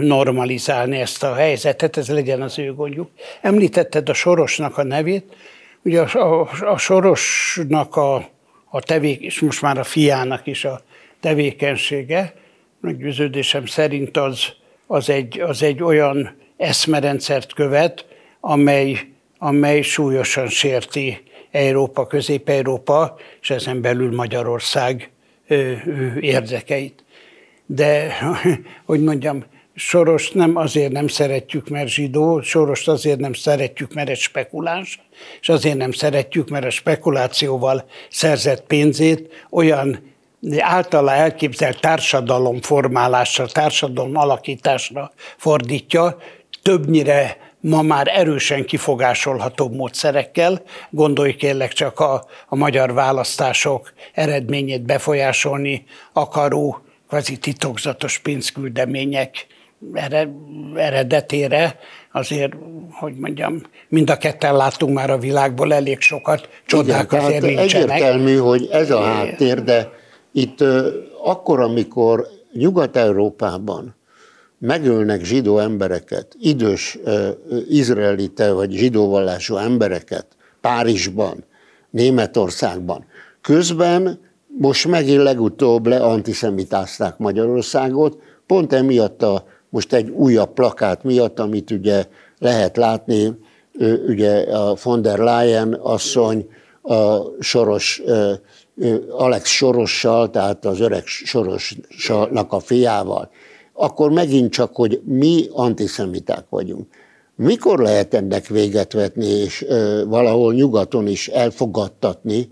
normalizálni 0.00 0.98
ezt 0.98 1.22
a 1.22 1.34
helyzetet, 1.34 1.96
ez 1.96 2.08
legyen 2.08 2.42
az 2.42 2.58
ő 2.58 2.74
gondjuk. 2.74 3.10
Említetted 3.40 4.08
a 4.08 4.14
Sorosnak 4.14 4.78
a 4.78 4.82
nevét, 4.82 5.36
ugye 5.82 6.00
a, 6.00 6.40
a, 6.40 6.48
a 6.60 6.78
Sorosnak 6.78 7.96
a, 7.96 8.28
a 8.74 8.80
tevék, 8.80 9.20
és 9.20 9.40
most 9.40 9.62
már 9.62 9.78
a 9.78 9.84
fiának 9.84 10.46
is 10.46 10.64
a 10.64 10.82
tevékenysége, 11.20 12.34
meggyőződésem 12.80 13.66
szerint 13.66 14.16
az, 14.16 14.52
az, 14.86 15.10
egy, 15.10 15.40
az 15.40 15.62
egy 15.62 15.82
olyan 15.82 16.36
eszmerendszert 16.56 17.52
követ, 17.52 18.06
amely, 18.40 18.98
amely 19.38 19.82
súlyosan 19.82 20.48
sérti 20.48 21.22
Európa, 21.50 22.06
Közép-Európa, 22.06 23.16
és 23.40 23.50
ezen 23.50 23.80
belül 23.80 24.14
Magyarország 24.14 25.10
érdekeit. 26.20 27.04
De 27.66 28.18
hogy 28.86 29.02
mondjam, 29.02 29.44
Soros 29.74 30.30
nem 30.30 30.56
azért 30.56 30.92
nem 30.92 31.08
szeretjük, 31.08 31.68
mert 31.68 31.88
zsidó, 31.88 32.40
Sorost 32.42 32.88
azért 32.88 33.18
nem 33.18 33.32
szeretjük, 33.32 33.94
mert 33.94 34.08
egy 34.08 34.18
spekuláns, 34.18 35.00
és 35.40 35.48
azért 35.48 35.76
nem 35.76 35.92
szeretjük, 35.92 36.48
mert 36.48 36.64
a 36.64 36.70
spekulációval 36.70 37.84
szerzett 38.10 38.66
pénzét 38.66 39.46
olyan 39.50 40.12
általa 40.58 41.12
elképzelt 41.12 41.80
társadalom 41.80 42.60
formálásra, 42.60 43.46
társadalom 43.46 44.16
alakításra 44.16 45.12
fordítja, 45.36 46.18
többnyire 46.62 47.36
ma 47.60 47.82
már 47.82 48.08
erősen 48.08 48.64
kifogásolható 48.64 49.68
módszerekkel. 49.68 50.62
Gondolj 50.90 51.34
kérlek 51.34 51.72
csak 51.72 52.00
a, 52.00 52.24
a 52.48 52.56
magyar 52.56 52.92
választások 52.92 53.92
eredményét 54.12 54.82
befolyásolni 54.82 55.84
akaró 56.12 56.84
kvázi 57.08 57.36
titokzatos 57.36 58.18
pénzküldemények 58.18 59.46
eredetére, 60.74 61.78
azért, 62.12 62.52
hogy 62.90 63.14
mondjam, 63.14 63.62
mind 63.88 64.10
a 64.10 64.16
ketten 64.16 64.56
láttunk 64.56 64.94
már 64.94 65.10
a 65.10 65.18
világból 65.18 65.74
elég 65.74 66.00
sokat, 66.00 66.48
csodák 66.66 67.12
Igen, 67.12 67.24
azért 67.24 67.42
nincsenek. 67.42 67.90
Egyértelmű, 67.90 68.36
hogy 68.36 68.68
ez 68.72 68.90
a 68.90 69.00
háttér, 69.00 69.62
de 69.62 69.92
itt 70.32 70.64
akkor, 71.24 71.60
amikor 71.60 72.26
Nyugat-Európában 72.52 73.94
megölnek 74.58 75.24
zsidó 75.24 75.58
embereket, 75.58 76.36
idős 76.40 76.98
izraelite 77.68 78.52
vagy 78.52 78.72
zsidóvallású 78.72 79.56
embereket 79.56 80.26
Párizsban, 80.60 81.44
Németországban, 81.90 83.04
közben 83.40 84.20
most 84.58 84.86
megint 84.86 85.22
legutóbb 85.22 85.86
leantiszemitázták 85.86 87.18
Magyarországot, 87.18 88.18
pont 88.46 88.72
emiatt 88.72 89.22
a, 89.22 89.46
most 89.74 89.92
egy 89.92 90.08
újabb 90.08 90.52
plakát 90.52 91.02
miatt, 91.02 91.38
amit 91.38 91.70
ugye 91.70 92.04
lehet 92.38 92.76
látni, 92.76 93.38
ugye 94.06 94.40
a 94.40 94.76
von 94.82 95.02
der 95.02 95.18
Leyen 95.18 95.72
asszony 95.72 96.46
a 96.82 97.18
Soros, 97.40 98.02
Alex 99.10 99.48
Sorossal, 99.48 100.30
tehát 100.30 100.64
az 100.64 100.80
öreg 100.80 101.02
Sorosnak 101.06 102.52
a 102.52 102.60
fiával, 102.60 103.30
akkor 103.72 104.10
megint 104.10 104.52
csak, 104.52 104.74
hogy 104.74 105.00
mi 105.04 105.46
antiszemiták 105.52 106.44
vagyunk. 106.48 106.86
Mikor 107.36 107.78
lehet 107.78 108.14
ennek 108.14 108.46
véget 108.46 108.92
vetni, 108.92 109.26
és 109.26 109.66
valahol 110.06 110.54
nyugaton 110.54 111.06
is 111.06 111.28
elfogadtatni, 111.28 112.50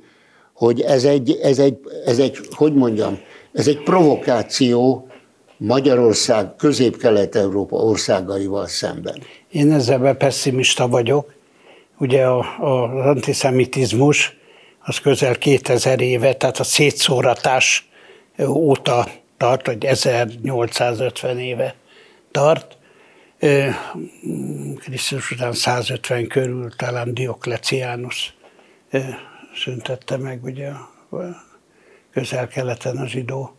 hogy 0.54 0.80
ez 0.80 1.04
egy, 1.04 1.38
ez 1.42 1.58
egy, 1.58 1.78
ez 2.04 2.18
egy, 2.18 2.38
hogy 2.50 2.74
mondjam, 2.74 3.18
ez 3.52 3.68
egy 3.68 3.82
provokáció 3.82 5.06
Magyarország, 5.64 6.56
Közép-Kelet-Európa 6.56 7.76
országaival 7.76 8.66
szemben. 8.66 9.22
Én 9.50 9.72
ezzel 9.72 10.14
pessimista 10.14 10.88
vagyok. 10.88 11.34
Ugye 11.98 12.26
a, 12.26 12.38
a, 12.38 13.08
antiszemitizmus 13.08 14.36
az 14.78 14.98
közel 14.98 15.34
2000 15.34 16.00
éve, 16.00 16.34
tehát 16.34 16.58
a 16.58 16.64
szétszóratás 16.64 17.88
óta 18.46 19.06
tart, 19.36 19.66
vagy 19.66 19.84
1850 19.84 21.38
éve 21.38 21.74
tart. 22.30 22.76
Krisztus 24.78 25.30
után 25.30 25.52
150 25.52 26.26
körül 26.26 26.70
talán 26.76 27.14
Diokleciánus 27.14 28.34
szüntette 29.54 30.16
meg 30.16 30.44
ugye 30.44 30.70
közel-keleten 32.12 32.96
a 32.96 33.06
zsidó, 33.06 33.56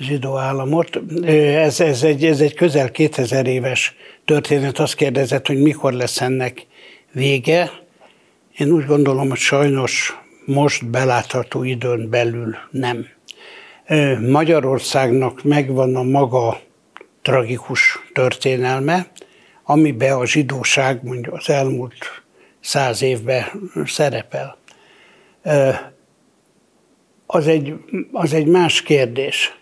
zsidó 0.00 0.36
államot. 0.36 1.00
Ez, 1.24 1.80
ez, 1.80 2.02
egy, 2.02 2.24
ez 2.24 2.40
egy 2.40 2.54
közel 2.54 2.90
2000 2.90 3.46
éves 3.46 3.94
történet. 4.24 4.78
Azt 4.78 4.94
kérdezett, 4.94 5.46
hogy 5.46 5.62
mikor 5.62 5.92
lesz 5.92 6.20
ennek 6.20 6.66
vége. 7.12 7.70
Én 8.56 8.70
úgy 8.70 8.86
gondolom, 8.86 9.28
hogy 9.28 9.38
sajnos 9.38 10.16
most 10.44 10.90
belátható 10.90 11.62
időn 11.62 12.10
belül 12.10 12.56
nem. 12.70 13.06
Magyarországnak 14.30 15.44
megvan 15.44 15.96
a 15.96 16.02
maga 16.02 16.60
tragikus 17.22 17.98
történelme, 18.12 19.06
amiben 19.64 20.12
a 20.12 20.26
zsidóság 20.26 21.04
mondjuk 21.04 21.34
az 21.34 21.50
elmúlt 21.50 21.94
száz 22.60 23.02
évben 23.02 23.44
szerepel 23.86 24.58
az 27.26 27.46
egy, 27.46 27.74
az 28.12 28.32
egy 28.32 28.46
más 28.46 28.82
kérdés, 28.82 29.59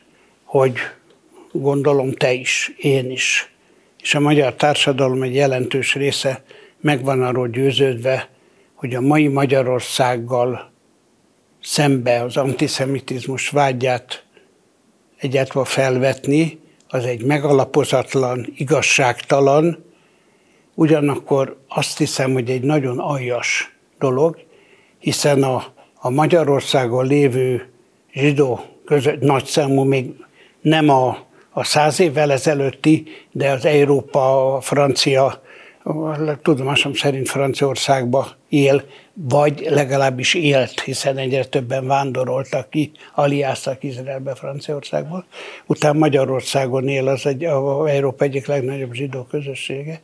hogy 0.48 0.76
gondolom 1.52 2.12
te 2.12 2.32
is, 2.32 2.74
én 2.76 3.10
is, 3.10 3.52
és 4.00 4.14
a 4.14 4.20
magyar 4.20 4.54
társadalom 4.54 5.22
egy 5.22 5.34
jelentős 5.34 5.94
része 5.94 6.42
megvan 6.80 7.22
arról 7.22 7.48
győződve, 7.48 8.28
hogy 8.74 8.94
a 8.94 9.00
mai 9.00 9.28
Magyarországgal 9.28 10.72
szembe 11.62 12.22
az 12.22 12.36
antiszemitizmus 12.36 13.48
vágyát 13.48 14.24
egyáltalán 15.16 15.64
felvetni, 15.64 16.58
az 16.88 17.04
egy 17.04 17.22
megalapozatlan, 17.22 18.52
igazságtalan, 18.56 19.84
ugyanakkor 20.74 21.56
azt 21.68 21.98
hiszem, 21.98 22.32
hogy 22.32 22.50
egy 22.50 22.62
nagyon 22.62 22.98
aljas 22.98 23.76
dolog, 23.98 24.38
hiszen 24.98 25.42
a, 25.42 25.64
a 25.94 26.10
Magyarországon 26.10 27.06
lévő 27.06 27.68
zsidó 28.12 28.60
között 28.84 29.20
nagy 29.20 29.44
számú, 29.44 29.82
még 29.82 30.26
nem 30.60 30.88
a, 30.88 31.18
a 31.50 31.64
száz 31.64 32.00
évvel 32.00 32.32
ezelőtti, 32.32 33.04
de 33.32 33.50
az 33.50 33.64
Európa, 33.64 34.54
a 34.56 34.60
francia, 34.60 35.42
tudomásom 36.42 36.94
szerint 36.94 37.28
Franciaországba 37.28 38.28
él, 38.48 38.84
vagy 39.12 39.66
legalábbis 39.70 40.34
élt, 40.34 40.80
hiszen 40.80 41.16
egyre 41.16 41.44
többen 41.44 41.86
vándoroltak 41.86 42.70
ki, 42.70 42.92
aliáztak 43.14 43.82
Izraelbe 43.82 44.34
Franciaországból. 44.34 45.24
Utána 45.66 45.98
Magyarországon 45.98 46.88
él 46.88 47.08
az 47.08 47.26
egy, 47.26 47.44
a 47.44 47.88
Európa 47.88 48.24
egyik 48.24 48.46
legnagyobb 48.46 48.92
zsidó 48.92 49.22
közössége. 49.22 50.00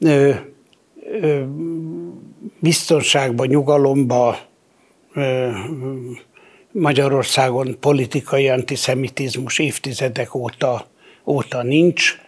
Ö, 0.00 0.30
ö, 1.20 1.42
biztonságban, 2.58 3.46
nyugalomba, 3.46 4.36
Magyarországon 6.78 7.76
politikai 7.80 8.48
antiszemitizmus 8.48 9.58
évtizedek 9.58 10.34
óta, 10.34 10.86
óta 11.26 11.62
nincs. 11.62 12.18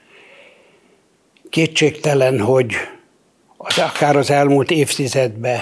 Kétségtelen, 1.51 2.41
hogy 2.41 2.75
az, 3.57 3.79
akár 3.79 4.17
az 4.17 4.31
elmúlt 4.31 4.71
évtizedben 4.71 5.61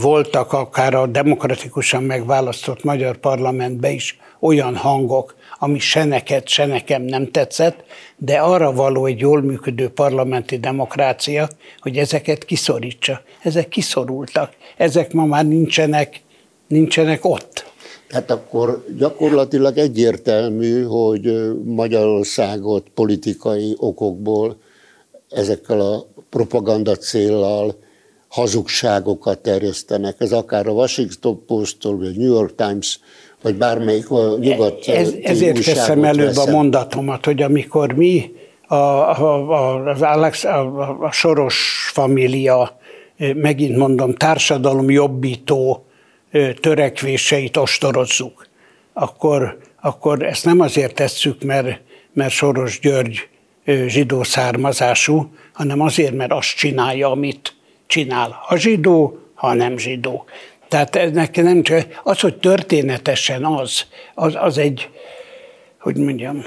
voltak 0.00 0.52
akár 0.52 0.94
a 0.94 1.06
demokratikusan 1.06 2.02
megválasztott 2.02 2.84
magyar 2.84 3.16
parlamentben 3.16 3.92
is 3.92 4.18
olyan 4.40 4.76
hangok, 4.76 5.34
ami 5.58 5.78
se 5.78 6.04
neked, 6.04 6.48
se 6.48 6.66
nekem 6.66 7.02
nem 7.02 7.30
tetszett, 7.30 7.84
de 8.16 8.38
arra 8.38 8.72
való 8.72 9.06
egy 9.06 9.20
jól 9.20 9.42
működő 9.42 9.88
parlamenti 9.88 10.58
demokrácia, 10.58 11.48
hogy 11.80 11.98
ezeket 11.98 12.44
kiszorítsa. 12.44 13.22
Ezek 13.42 13.68
kiszorultak. 13.68 14.52
Ezek 14.76 15.12
ma 15.12 15.24
már 15.24 15.46
nincsenek, 15.46 16.20
nincsenek 16.68 17.24
ott. 17.24 17.65
Hát 18.08 18.30
akkor 18.30 18.84
gyakorlatilag 18.98 19.78
egyértelmű, 19.78 20.82
hogy 20.82 21.52
Magyarországot 21.64 22.86
politikai 22.94 23.74
okokból 23.78 24.56
ezekkel 25.30 25.80
a 25.80 26.06
propaganda 26.30 26.96
céllal 26.96 27.74
hazugságokat 28.28 29.38
terjesztenek. 29.38 30.14
Ez 30.18 30.32
akár 30.32 30.66
a 30.66 30.72
Washington 30.72 31.44
Post-tól, 31.46 31.98
vagy 31.98 32.16
New 32.16 32.32
York 32.32 32.54
Times, 32.54 33.00
vagy 33.42 33.54
bármelyik 33.54 34.08
nyugat 34.38 34.86
Ez, 34.86 35.14
Ezért 35.22 35.64
teszem 35.64 36.04
előbb 36.04 36.26
veszem. 36.26 36.54
a 36.54 36.56
mondatomat, 36.56 37.24
hogy 37.24 37.42
amikor 37.42 37.92
mi 37.92 38.32
a, 38.68 38.74
a, 38.74 39.84
az 39.84 40.02
Alex, 40.02 40.44
a, 40.44 40.96
a 41.00 41.12
Soros 41.12 41.90
família, 41.92 42.78
megint 43.34 43.76
mondom, 43.76 44.14
társadalom 44.14 44.90
jobbító 44.90 45.85
törekvéseit 46.60 47.56
ostorozzuk, 47.56 48.46
akkor, 48.92 49.58
akkor 49.80 50.22
ezt 50.22 50.44
nem 50.44 50.60
azért 50.60 50.94
tesszük, 50.94 51.42
mert, 51.42 51.80
mert 52.12 52.32
Soros 52.32 52.80
György 52.80 53.28
zsidó 53.86 54.22
származású, 54.22 55.34
hanem 55.52 55.80
azért, 55.80 56.14
mert 56.14 56.32
azt 56.32 56.56
csinálja, 56.56 57.10
amit 57.10 57.54
csinál. 57.86 58.38
Ha 58.42 58.56
zsidó, 58.56 59.18
ha 59.34 59.54
nem 59.54 59.78
zsidó. 59.78 60.24
Tehát 60.68 61.12
nekem 61.12 61.44
nem 61.44 61.62
csak 61.62 62.00
az, 62.04 62.20
hogy 62.20 62.36
történetesen 62.36 63.44
az, 63.44 63.84
az, 64.14 64.34
az 64.34 64.58
egy, 64.58 64.88
hogy 65.80 65.96
mondjam, 65.96 66.44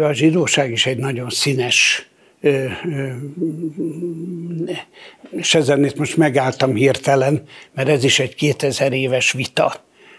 a 0.00 0.12
zsidóság 0.12 0.70
is 0.70 0.86
egy 0.86 0.98
nagyon 0.98 1.30
színes 1.30 2.09
itt 5.84 5.96
most 5.96 6.16
megálltam 6.16 6.74
hirtelen, 6.74 7.42
mert 7.74 7.88
ez 7.88 8.04
is 8.04 8.18
egy 8.18 8.34
2000 8.34 8.92
éves 8.92 9.32
vita, 9.32 9.74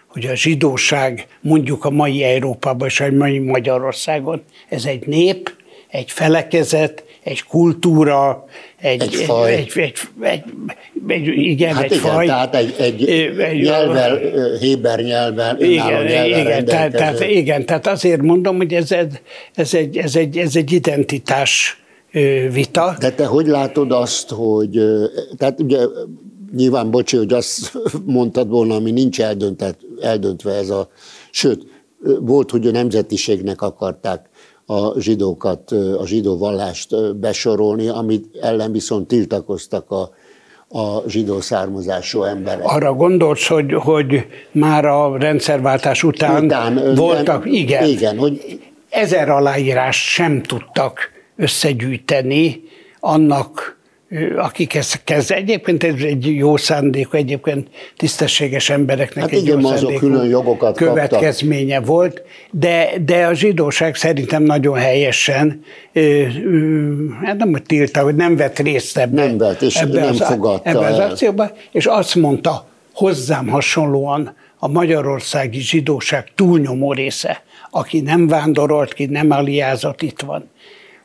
hogy 0.08 0.26
a 0.26 0.36
zsidóság 0.36 1.28
mondjuk 1.42 1.86
a 1.86 1.90
mai 1.90 2.24
Európában 2.24 2.88
és 2.88 3.00
a 3.00 3.12
mai 3.12 3.40
Magyarországon, 3.40 4.42
ez 4.70 4.86
egy 4.86 5.08
nép, 5.08 5.54
egy 5.88 6.12
felekezet, 6.12 7.04
egy 7.24 7.44
kultúra, 7.44 8.46
egy, 8.82 9.02
egy 9.02 9.16
faj. 9.16 9.54
Egy, 9.54 9.72
egy, 9.76 9.94
egy, 10.22 10.44
egy, 11.08 11.28
igen, 11.28 11.76
hát 11.76 11.84
egy 11.84 11.92
igen, 11.92 12.12
faj. 12.12 12.26
Tehát 12.26 12.56
egy, 12.56 12.76
egy, 12.80 13.10
egy 13.40 13.62
nyelvvel, 13.62 14.20
héber 14.60 15.00
nyelven, 15.00 15.64
igen, 15.64 16.04
nyelven 16.04 16.26
igen, 16.26 16.66
tehát, 16.66 16.92
tehát, 16.92 17.30
igen, 17.30 17.66
tehát 17.66 17.88
azért 17.88 18.22
mondom, 18.22 18.58
hogy 18.58 18.74
ez, 18.74 18.92
ez, 18.92 19.08
ez, 19.56 19.74
egy, 19.74 19.98
ez, 19.98 20.16
egy, 20.16 20.38
ez 20.38 20.56
egy 20.56 20.72
identitás 20.72 21.81
vita. 22.52 22.96
De 23.00 23.12
te 23.12 23.26
hogy 23.26 23.48
látod 23.48 23.92
azt, 23.92 24.30
hogy, 24.30 24.82
tehát 25.38 25.62
ugye 25.62 25.86
nyilván, 26.56 26.92
bocsi, 26.92 27.18
hogy 27.18 27.34
azt 27.34 27.74
mondtad 28.06 28.50
volna, 28.50 28.76
ami 28.76 28.92
nincs 28.92 29.22
eldöntett, 29.22 29.80
eldöntve 30.02 30.54
ez 30.54 30.70
a, 30.70 30.90
sőt, 31.32 31.66
volt, 32.20 32.52
hogy 32.52 32.68
a 32.68 32.72
nemzetiségnek 32.72 33.62
akarták 33.62 34.30
a 34.66 35.00
zsidókat, 35.00 35.72
a 35.72 36.06
zsidó 36.06 36.38
vallást 36.38 37.16
besorolni, 37.16 37.88
amit 37.88 38.38
ellen 38.42 38.72
viszont 38.72 39.08
tiltakoztak 39.08 39.92
a, 39.92 40.10
a 40.80 41.04
zsidó 41.08 41.42
származású 41.42 42.24
emberek. 42.24 42.64
Arra 42.64 42.94
gondolsz, 42.94 43.48
hogy, 43.48 43.74
hogy 43.74 44.26
már 44.52 44.86
a 44.86 45.18
rendszerváltás 45.18 46.04
után, 46.04 46.44
után 46.44 46.96
voltak, 46.96 47.44
nem, 47.44 47.54
igen, 47.54 47.88
igen 47.88 48.18
hogy 48.18 48.60
ezer 48.90 49.30
aláírás 49.30 50.12
sem 50.14 50.42
tudtak 50.42 51.11
összegyűjteni 51.36 52.62
annak 53.00 53.80
akik 54.38 54.76
ezt 54.76 55.04
kezd. 55.04 55.32
Egyébként 55.32 55.84
ez 55.84 55.94
egy 56.02 56.36
jó 56.36 56.58
szándék, 56.58 57.08
egyébként 57.12 57.68
tisztességes 57.98 58.70
embereknek 58.70 59.24
hát 59.24 59.34
egy 59.34 59.44
igen, 59.44 59.60
jó 59.60 59.70
azok 59.70 59.96
külön 59.96 60.30
jogokat 60.30 60.78
következménye 60.78 61.76
kaptak. 61.76 61.96
volt, 61.96 62.22
de, 62.52 62.90
de 63.06 63.26
a 63.26 63.34
zsidóság 63.34 63.96
szerintem 63.96 64.44
nagyon 64.44 64.78
helyesen, 64.78 65.64
hát 67.24 67.38
nem 67.38 67.52
hogy 67.52 67.64
tilta, 67.64 68.02
hogy 68.02 68.16
nem 68.16 68.36
vett 68.36 68.60
részt 68.60 68.98
ebbe, 68.98 69.26
nem 69.26 69.38
vett, 69.38 69.62
és 69.62 69.76
ebbe, 69.76 70.00
nem 70.00 70.10
az, 70.10 70.24
fogadta 70.24 70.70
ebbe 70.70 70.86
az 70.86 70.98
akcióba, 70.98 71.52
és 71.72 71.86
azt 71.86 72.16
mondta, 72.16 72.68
hozzám 72.94 73.48
hasonlóan 73.48 74.36
a 74.58 74.68
magyarországi 74.68 75.60
zsidóság 75.60 76.28
túlnyomó 76.36 76.94
része, 76.94 77.44
aki 77.70 78.00
nem 78.00 78.28
vándorolt 78.28 78.94
ki, 78.94 79.06
nem 79.06 79.32
aliázott, 79.32 80.02
itt 80.02 80.20
van 80.20 80.50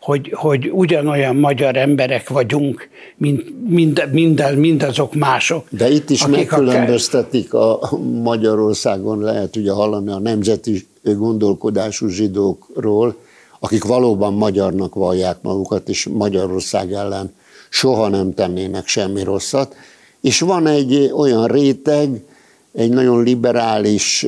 hogy, 0.06 0.32
hogy 0.34 0.70
ugyanolyan 0.72 1.36
magyar 1.36 1.76
emberek 1.76 2.28
vagyunk, 2.28 2.88
mint 3.16 3.68
mind, 3.68 4.08
mind, 4.12 4.56
mindazok 4.56 5.14
mások. 5.14 5.66
De 5.70 5.90
itt 5.90 6.10
is 6.10 6.26
megkülönböztetik 6.26 7.54
a 7.54 7.90
Magyarországon, 8.22 9.20
lehet 9.20 9.56
ugye 9.56 9.72
hallani 9.72 10.10
a 10.10 10.18
nemzeti 10.18 10.86
gondolkodású 11.02 12.08
zsidókról, 12.08 13.16
akik 13.60 13.84
valóban 13.84 14.34
magyarnak 14.34 14.94
vallják 14.94 15.36
magukat, 15.42 15.88
és 15.88 16.08
Magyarország 16.12 16.92
ellen 16.92 17.34
soha 17.68 18.08
nem 18.08 18.34
tennének 18.34 18.86
semmi 18.86 19.22
rosszat. 19.22 19.74
És 20.20 20.40
van 20.40 20.66
egy 20.66 21.10
olyan 21.16 21.46
réteg, 21.46 22.24
egy 22.72 22.90
nagyon 22.90 23.22
liberális, 23.22 24.26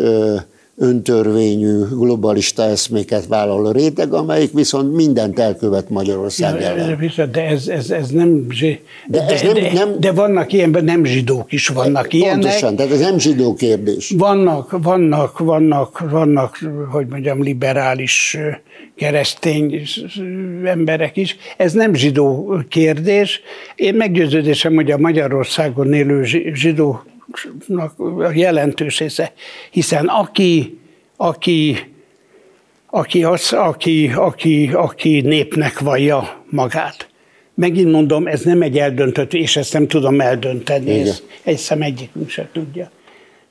öntörvényű, 0.79 1.79
globalista 1.91 2.63
eszméket 2.63 3.27
vállaló 3.27 3.71
réteg, 3.71 4.13
amelyik 4.13 4.53
viszont 4.53 4.95
mindent 4.95 5.39
elkövet 5.39 5.91
Magyarország 5.91 6.61
ja, 6.61 6.67
ellen. 6.67 7.11
De 7.33 7.47
ez, 7.47 7.69
ez, 7.69 7.91
ez 7.91 8.11
nem, 8.11 8.47
de, 8.47 8.79
de, 9.07 9.27
ez 9.27 9.43
nem, 9.43 9.55
de, 9.55 9.73
nem... 9.73 10.01
de 10.01 10.13
vannak 10.13 10.53
ilyenben 10.53 10.85
nem 10.85 11.05
zsidók 11.05 11.53
is 11.53 11.69
vannak 11.69 12.13
ilyenek. 12.13 12.41
Pontosan, 12.41 12.77
tehát 12.77 12.93
ez 12.93 13.01
nem 13.01 13.19
zsidó 13.19 13.55
kérdés. 13.55 14.15
Vannak, 14.17 14.79
vannak, 14.83 15.39
vannak, 15.39 16.11
vannak, 16.11 16.59
hogy 16.91 17.07
mondjam, 17.07 17.43
liberális 17.43 18.39
keresztény 18.97 19.83
emberek 20.65 21.17
is. 21.17 21.37
Ez 21.57 21.73
nem 21.73 21.95
zsidó 21.95 22.59
kérdés. 22.69 23.41
Én 23.75 23.95
meggyőződésem, 23.95 24.75
hogy 24.75 24.91
a 24.91 24.99
Magyarországon 24.99 25.93
élő 25.93 26.25
zsidó 26.55 27.03
jelentős 28.35 28.99
része, 28.99 29.33
hiszen 29.71 30.07
aki, 30.07 30.79
aki, 31.17 31.77
aki, 32.91 33.25
az, 33.25 33.53
aki, 33.53 34.11
aki, 34.15 34.71
aki 34.73 35.21
népnek 35.21 35.79
vallja 35.79 36.45
magát, 36.51 37.09
megint 37.55 37.91
mondom, 37.91 38.27
ez 38.27 38.43
nem 38.43 38.63
egy 38.63 38.79
eldöntött, 38.79 39.33
és 39.33 39.57
ezt 39.57 39.73
nem 39.73 39.87
tudom 39.87 40.21
eldönteni, 40.21 41.01
ez 41.01 41.23
egy 41.43 41.57
szem 41.57 41.83
egyikünk 41.83 42.29
se 42.29 42.49
tudja. 42.53 42.91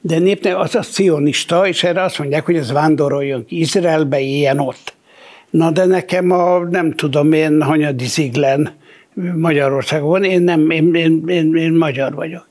De 0.02 0.20
népnek 0.20 0.58
az 0.58 0.76
a 0.76 0.82
cionista, 0.82 1.68
és 1.68 1.84
erre 1.84 2.02
azt 2.02 2.20
mondják, 2.20 2.46
hogy 2.46 2.56
ez 2.56 2.72
vándoroljon 2.72 3.46
ki 3.46 3.60
Izraelbe, 3.60 4.20
éljen 4.20 4.60
ott. 4.60 4.96
Na 5.50 5.72
de 5.72 5.86
nekem 5.86 6.32
a, 6.32 6.60
nem 6.60 6.94
tudom 6.94 7.32
én, 7.32 7.62
hanyadi 7.62 8.06
ziglen 8.06 8.76
Magyarországon, 9.36 10.24
én 10.24 10.42
nem, 10.42 10.70
én, 10.70 10.94
én, 10.94 11.24
én, 11.28 11.56
én 11.56 11.72
magyar 11.72 12.14
vagyok 12.14 12.48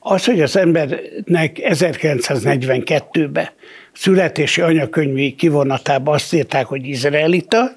Az, 0.00 0.24
hogy 0.24 0.40
az 0.40 0.56
embernek 0.56 1.58
1942-ben 1.62 3.48
születési 3.92 4.60
anyakönyvi 4.60 5.34
kivonatában 5.34 6.14
azt 6.14 6.34
írták, 6.34 6.66
hogy 6.66 6.86
izraelita, 6.86 7.72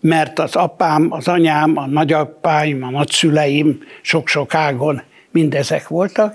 mert 0.00 0.38
az 0.38 0.56
apám, 0.56 1.12
az 1.12 1.28
anyám, 1.28 1.76
a 1.76 1.86
nagyapáim, 1.86 2.82
a 2.82 2.90
nagyszüleim 2.90 3.82
sok-sok 4.02 4.54
ágon 4.54 5.02
mindezek 5.30 5.88
voltak, 5.88 6.34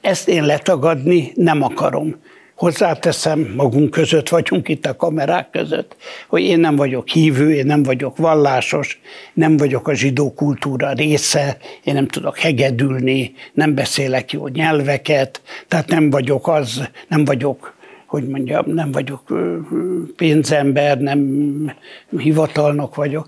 ezt 0.00 0.28
én 0.28 0.44
letagadni 0.44 1.32
nem 1.34 1.62
akarom. 1.62 2.16
Hozzáteszem, 2.62 3.52
magunk 3.56 3.90
között 3.90 4.28
vagyunk 4.28 4.68
itt 4.68 4.86
a 4.86 4.96
kamerák 4.96 5.50
között, 5.50 5.96
hogy 6.28 6.42
én 6.42 6.60
nem 6.60 6.76
vagyok 6.76 7.08
hívő, 7.08 7.54
én 7.54 7.66
nem 7.66 7.82
vagyok 7.82 8.16
vallásos, 8.16 9.00
nem 9.34 9.56
vagyok 9.56 9.88
a 9.88 9.94
zsidó 9.94 10.32
kultúra 10.32 10.92
része, 10.92 11.56
én 11.84 11.94
nem 11.94 12.06
tudok 12.06 12.38
hegedülni, 12.38 13.34
nem 13.52 13.74
beszélek 13.74 14.32
jó 14.32 14.48
nyelveket, 14.48 15.42
tehát 15.68 15.88
nem 15.88 16.10
vagyok 16.10 16.48
az, 16.48 16.88
nem 17.08 17.24
vagyok 17.24 17.74
hogy 18.06 18.28
mondjam, 18.28 18.64
nem 18.66 18.92
vagyok 18.92 19.22
pénzember, 20.16 20.98
nem 20.98 21.20
hivatalnok 22.18 22.94
vagyok. 22.94 23.26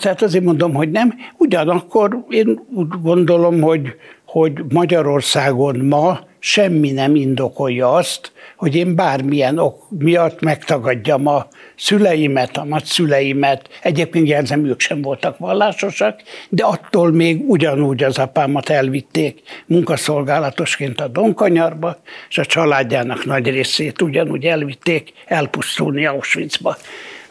Tehát 0.00 0.22
azért 0.22 0.44
mondom, 0.44 0.74
hogy 0.74 0.90
nem. 0.90 1.14
Ugyanakkor 1.36 2.24
én 2.28 2.60
úgy 2.74 2.88
gondolom, 3.02 3.60
hogy, 3.60 3.94
hogy 4.30 4.52
Magyarországon 4.68 5.76
ma 5.78 6.20
semmi 6.38 6.90
nem 6.90 7.14
indokolja 7.14 7.92
azt, 7.92 8.32
hogy 8.56 8.76
én 8.76 8.94
bármilyen 8.94 9.58
ok 9.58 9.90
miatt 9.98 10.40
megtagadjam 10.40 11.26
a 11.26 11.48
szüleimet, 11.76 12.56
a 12.56 12.64
nagyszüleimet. 12.64 13.68
Egyébként 13.82 14.28
jelzem, 14.28 14.66
ők 14.66 14.80
sem 14.80 15.02
voltak 15.02 15.38
vallásosak, 15.38 16.22
de 16.48 16.64
attól 16.64 17.12
még 17.12 17.50
ugyanúgy 17.50 18.02
az 18.02 18.18
apámat 18.18 18.68
elvitték 18.68 19.40
munkaszolgálatosként 19.66 21.00
a 21.00 21.08
Donkanyarba, 21.08 21.96
és 22.28 22.38
a 22.38 22.44
családjának 22.44 23.24
nagy 23.24 23.48
részét 23.48 24.02
ugyanúgy 24.02 24.44
elvitték 24.44 25.12
elpusztulni 25.26 26.06
Auschwitzba. 26.06 26.76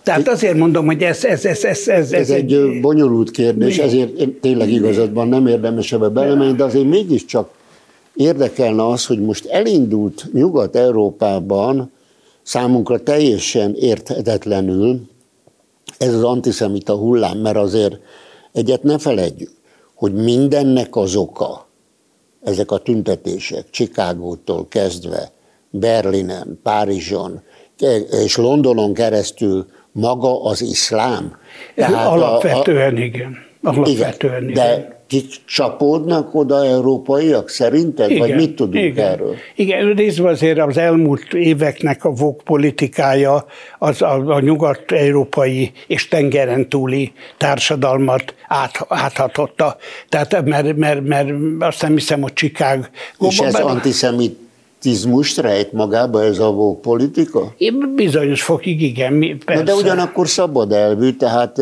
Tehát 0.10 0.28
azért 0.28 0.58
mondom, 0.58 0.86
hogy 0.86 1.02
ez... 1.02 1.24
Ez, 1.24 1.45
ez, 1.45 1.63
ez, 1.63 1.88
ez, 1.88 2.12
ez 2.12 2.30
egy, 2.30 2.54
egy 2.54 2.82
bonyolult 2.82 3.32
kérdés, 3.32 3.78
mi? 3.78 3.84
ezért 3.84 4.28
tényleg 4.41 4.72
igazadban 4.72 5.28
nem 5.28 5.48
érdemes 5.48 5.91
ebbe 5.91 6.08
belemenni, 6.08 6.56
de 6.56 6.63
azért 6.63 6.86
mégiscsak 6.86 7.50
érdekelne 8.15 8.88
az, 8.88 9.06
hogy 9.06 9.22
most 9.22 9.45
elindult 9.45 10.28
Nyugat-Európában 10.34 11.91
számunkra 12.41 13.04
teljesen 13.04 13.76
érthetetlenül 13.76 15.00
ez 15.98 16.13
az 16.13 16.24
antiszemita 16.24 16.95
hullám, 16.95 17.38
mert 17.38 17.58
azért 17.58 18.00
egyet 18.52 18.84
ne 18.84 18.98
felejtjük, 18.98 19.52
hogy 19.95 20.13
mindennek 20.13 20.95
az 20.95 21.15
oka, 21.15 21.67
ezek 22.43 22.72
a 22.72 22.78
tüntetések, 22.78 23.69
Csikágótól 23.69 24.67
kezdve, 24.69 25.32
Berlinen, 25.69 26.60
Párizson 26.63 27.41
és 28.24 28.38
Londonon 28.38 28.93
keresztül 28.93 29.65
maga 29.91 30.43
az 30.43 30.62
iszlám. 30.62 31.38
Tehát 31.75 32.08
Alapvetően 32.08 32.95
a, 32.95 32.97
a, 32.97 33.02
igen. 33.02 33.38
Alapvetően 33.63 34.43
igen. 34.43 34.54
De 34.54 34.97
kik 35.10 35.25
csapódnak 35.45 36.36
oda 36.36 36.65
európaiak 36.65 37.49
szerinted? 37.49 38.10
Igen, 38.10 38.28
vagy 38.28 38.36
mit 38.36 38.56
tudunk 38.56 38.84
igen, 38.84 39.12
erről? 39.12 39.36
Igen, 39.56 39.93
részben 39.93 40.32
azért 40.32 40.60
az 40.60 40.78
elmúlt 40.78 41.34
éveknek 41.34 42.06
a 42.06 42.10
vok 42.10 42.41
politikája 42.43 43.45
az 43.80 44.02
a, 44.02 44.36
a 44.36 44.39
nyugat-európai 44.39 45.71
és 45.88 46.08
tengeren 46.08 46.69
túli 46.69 47.12
társadalmat 47.38 48.34
át, 48.47 48.86
áthatotta. 48.88 49.78
Tehát, 50.10 50.45
mert, 50.45 50.75
mert, 50.75 51.02
mert 51.08 51.30
azt 51.60 51.82
nem 51.82 51.93
hiszem, 51.93 52.21
hogy 52.21 52.34
Chicago... 52.34 52.86
És 53.19 53.39
ez 53.39 53.56
antiszemit 53.56 54.49
tizmust 54.80 55.38
rejt 55.38 55.72
magába 55.74 56.24
ez 56.24 56.39
a 56.39 56.78
politika? 56.82 57.54
Én 57.58 57.94
bizonyos 57.96 58.44
fokig 58.44 58.82
igen, 58.82 59.20
persze. 59.46 59.63
Na 59.63 59.63
de 59.63 59.74
ugyanakkor 59.74 60.28
szabad 60.28 60.72
elvű, 60.72 61.12
tehát 61.12 61.62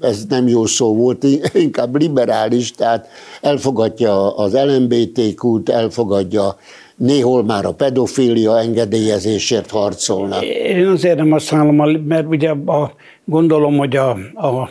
ez 0.00 0.24
nem 0.28 0.48
jó 0.48 0.66
szó 0.66 0.94
volt, 0.94 1.26
inkább 1.54 1.96
liberális, 1.96 2.70
tehát 2.70 3.08
elfogadja 3.40 4.36
az 4.36 4.52
LMBTQ-t, 4.52 5.68
elfogadja 5.68 6.56
néhol 6.96 7.44
már 7.44 7.64
a 7.64 7.72
pedofília 7.72 8.58
engedélyezésért 8.58 9.70
harcolnak. 9.70 10.44
Én 10.44 10.86
azért 10.86 11.16
nem 11.16 11.30
használom, 11.30 11.76
mert 12.06 12.26
ugye 12.28 12.50
a, 12.50 12.92
gondolom, 13.24 13.76
hogy 13.76 13.96
a, 13.96 14.10
a 14.34 14.70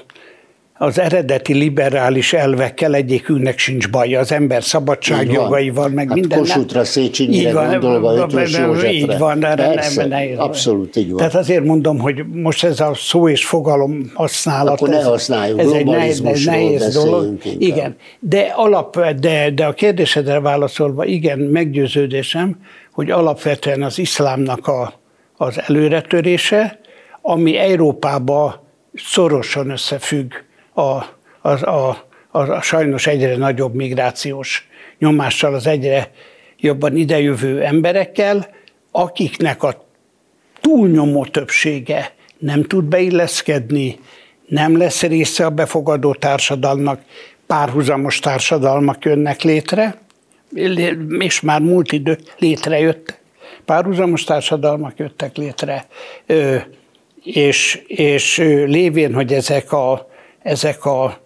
az 0.78 1.00
eredeti 1.00 1.54
liberális 1.54 2.34
elvekkel 2.34 2.96
egyikünknek 2.96 3.58
sincs 3.58 3.90
baj, 3.90 4.16
az 4.16 4.32
ember 4.32 4.64
szabadságjogaival, 4.64 5.90
meg 5.90 6.08
hát 6.08 6.18
minden. 6.18 6.40
Kossuthra, 6.40 6.84
Széchenyire 6.84 7.52
gondolva, 7.52 8.28
Így 8.92 9.18
van, 9.18 9.40
de 9.40 9.56
Persze, 9.56 10.02
nem, 10.02 10.10
nehéz. 10.10 10.38
Abszolút 10.38 10.96
így 10.96 11.10
van. 11.10 11.18
Tehát 11.18 11.36
azért 11.36 11.64
mondom, 11.64 12.00
hogy 12.00 12.24
most 12.34 12.64
ez 12.64 12.80
a 12.80 12.92
szó 12.94 13.30
és 13.30 13.46
fogalom 13.46 14.12
használat. 14.14 14.74
Akkor 14.74 14.90
ne 14.90 15.04
használjuk, 15.04 15.60
ez 15.60 15.72
egy 15.72 15.86
nehéz, 15.86 16.22
nehéz 16.46 16.94
dolog. 16.94 17.24
Inkább. 17.24 17.62
Igen, 17.62 17.96
de, 18.20 18.54
alap, 18.56 19.00
de, 19.20 19.50
de 19.50 19.66
a 19.66 19.74
kérdésedre 19.74 20.40
válaszolva, 20.40 21.06
igen, 21.06 21.40
meggyőződésem, 21.40 22.58
hogy 22.92 23.12
alapvetően 23.12 23.84
az 23.84 24.00
iszlámnak 24.00 24.68
a, 24.68 24.94
az 25.38 25.62
előretörése, 25.68 26.80
ami 27.22 27.58
Európába 27.58 28.64
szorosan 28.94 29.70
összefügg 29.70 30.32
a, 30.76 30.82
a, 31.42 31.66
a, 31.66 32.06
a, 32.32 32.40
a 32.40 32.62
sajnos 32.62 33.08
egyre 33.08 33.38
nagyobb 33.38 33.74
migrációs 33.74 34.68
nyomással, 35.00 35.54
az 35.54 35.68
egyre 35.68 36.12
jobban 36.58 36.96
idejövő 36.96 37.64
emberekkel, 37.64 38.50
akiknek 38.92 39.64
a 39.64 39.86
túlnyomó 40.62 41.26
többsége 41.26 42.14
nem 42.38 42.64
tud 42.64 42.84
beilleszkedni, 42.84 44.00
nem 44.48 44.78
lesz 44.78 45.02
része 45.02 45.46
a 45.46 45.50
befogadó 45.50 46.14
társadalmak, 46.14 47.02
párhuzamos 47.48 48.20
társadalmak 48.20 49.06
jönnek 49.06 49.42
létre, 49.42 50.02
és 51.20 51.42
már 51.42 51.62
múlt 51.62 51.92
idő 51.92 52.18
létrejött, 52.38 53.20
párhuzamos 53.66 54.24
társadalmak 54.24 54.98
jöttek 54.98 55.38
létre, 55.38 55.86
és, 57.24 57.82
és 57.88 58.38
lévén, 58.66 59.14
hogy 59.14 59.34
ezek 59.34 59.72
a 59.72 60.14
ezek 60.46 60.86
a 60.86 61.24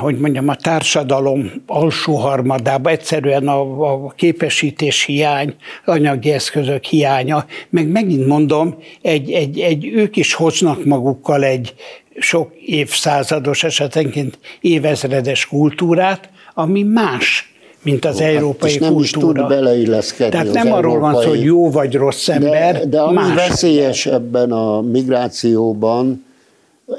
hogy 0.00 0.18
mondjam, 0.18 0.48
a 0.48 0.54
társadalom 0.54 1.52
alsó 1.66 2.14
harmadába 2.14 2.90
egyszerűen 2.90 3.48
a, 3.48 3.60
a 3.84 4.12
képesítés 4.16 5.04
hiány, 5.04 5.54
anyagi 5.84 6.30
eszközök 6.30 6.84
hiánya, 6.84 7.46
meg 7.70 7.88
megint 7.88 8.26
mondom, 8.26 8.76
egy, 9.02 9.30
egy, 9.30 9.60
egy, 9.60 9.86
ők 9.86 10.16
is 10.16 10.34
hoznak 10.34 10.84
magukkal 10.84 11.44
egy 11.44 11.74
sok 12.18 12.50
évszázados, 12.66 13.64
esetenként 13.64 14.38
évezredes 14.60 15.46
kultúrát, 15.46 16.30
ami 16.54 16.82
más, 16.82 17.52
mint 17.82 18.04
az 18.04 18.20
hát, 18.20 18.28
európai 18.28 18.70
és 18.70 18.78
nem 18.78 18.92
kultúra. 18.92 19.30
is 19.30 19.36
tud 19.36 19.48
beleilleszkedni 19.48 20.32
Tehát 20.32 20.52
nem 20.52 20.72
arról 20.72 20.92
európai... 20.92 21.12
van 21.12 21.22
szó, 21.22 21.28
hogy 21.28 21.42
jó 21.44 21.70
vagy 21.70 21.94
rossz 21.94 22.28
ember, 22.28 22.78
De, 22.78 22.86
de 22.86 23.00
ami 23.00 23.14
más. 23.14 23.34
veszélyes 23.34 24.06
ebben 24.06 24.52
a 24.52 24.80
migrációban, 24.80 26.26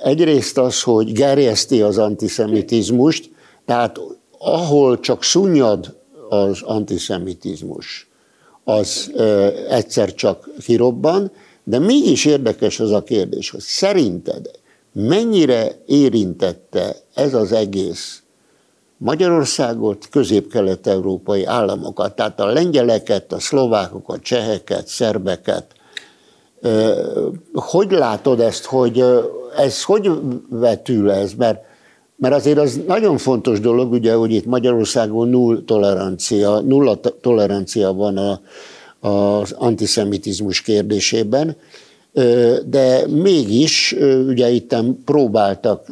Egyrészt 0.04 0.58
az, 0.58 0.82
hogy 0.82 1.12
gerjeszti 1.12 1.82
az 1.82 1.97
antiszemitizmust, 1.97 3.30
tehát 3.65 3.99
ahol 4.38 4.99
csak 4.99 5.23
szunnyad 5.23 5.97
az 6.30 6.62
antiszemitizmus, 6.62 8.10
az 8.63 9.12
egyszer 9.69 10.13
csak 10.13 10.49
kirobban, 10.60 11.32
de 11.63 11.80
mégis 11.80 12.25
érdekes 12.25 12.80
az 12.80 12.91
a 12.91 13.04
kérdés, 13.04 13.49
hogy 13.49 13.60
szerinted 13.60 14.52
mennyire 14.91 15.71
érintette 15.86 16.95
ez 17.13 17.34
az 17.34 17.52
egész 17.52 18.23
Magyarországot, 18.97 20.08
közép-kelet-európai 20.12 21.45
államokat, 21.45 22.15
tehát 22.15 22.39
a 22.39 22.45
lengyeleket, 22.45 23.34
a 23.34 23.39
szlovákokat, 23.39 24.21
cseheket, 24.21 24.88
szerbeket. 24.88 25.65
Hogy 27.54 27.91
látod 27.91 28.39
ezt, 28.39 28.65
hogy 28.65 29.04
ez 29.60 29.84
hogy 29.84 30.12
vetül 30.50 31.12
ez? 31.12 31.34
Mert, 31.34 31.60
mert 32.15 32.34
azért 32.34 32.58
az 32.58 32.80
nagyon 32.88 33.17
fontos 33.17 33.60
dolog, 33.60 33.91
ugye, 33.91 34.13
hogy 34.13 34.32
itt 34.32 34.45
Magyarországon 34.45 35.30
null 35.30 35.63
tolerancia, 35.65 36.60
nulla 36.60 37.00
tolerancia 37.22 37.93
van 37.93 38.17
a, 38.17 38.41
az 39.08 39.52
antiszemitizmus 39.52 40.62
kérdésében, 40.62 41.56
de 42.65 43.08
mégis 43.08 43.95
ugye 44.28 44.50
itt 44.50 44.76
próbáltak 45.06 45.86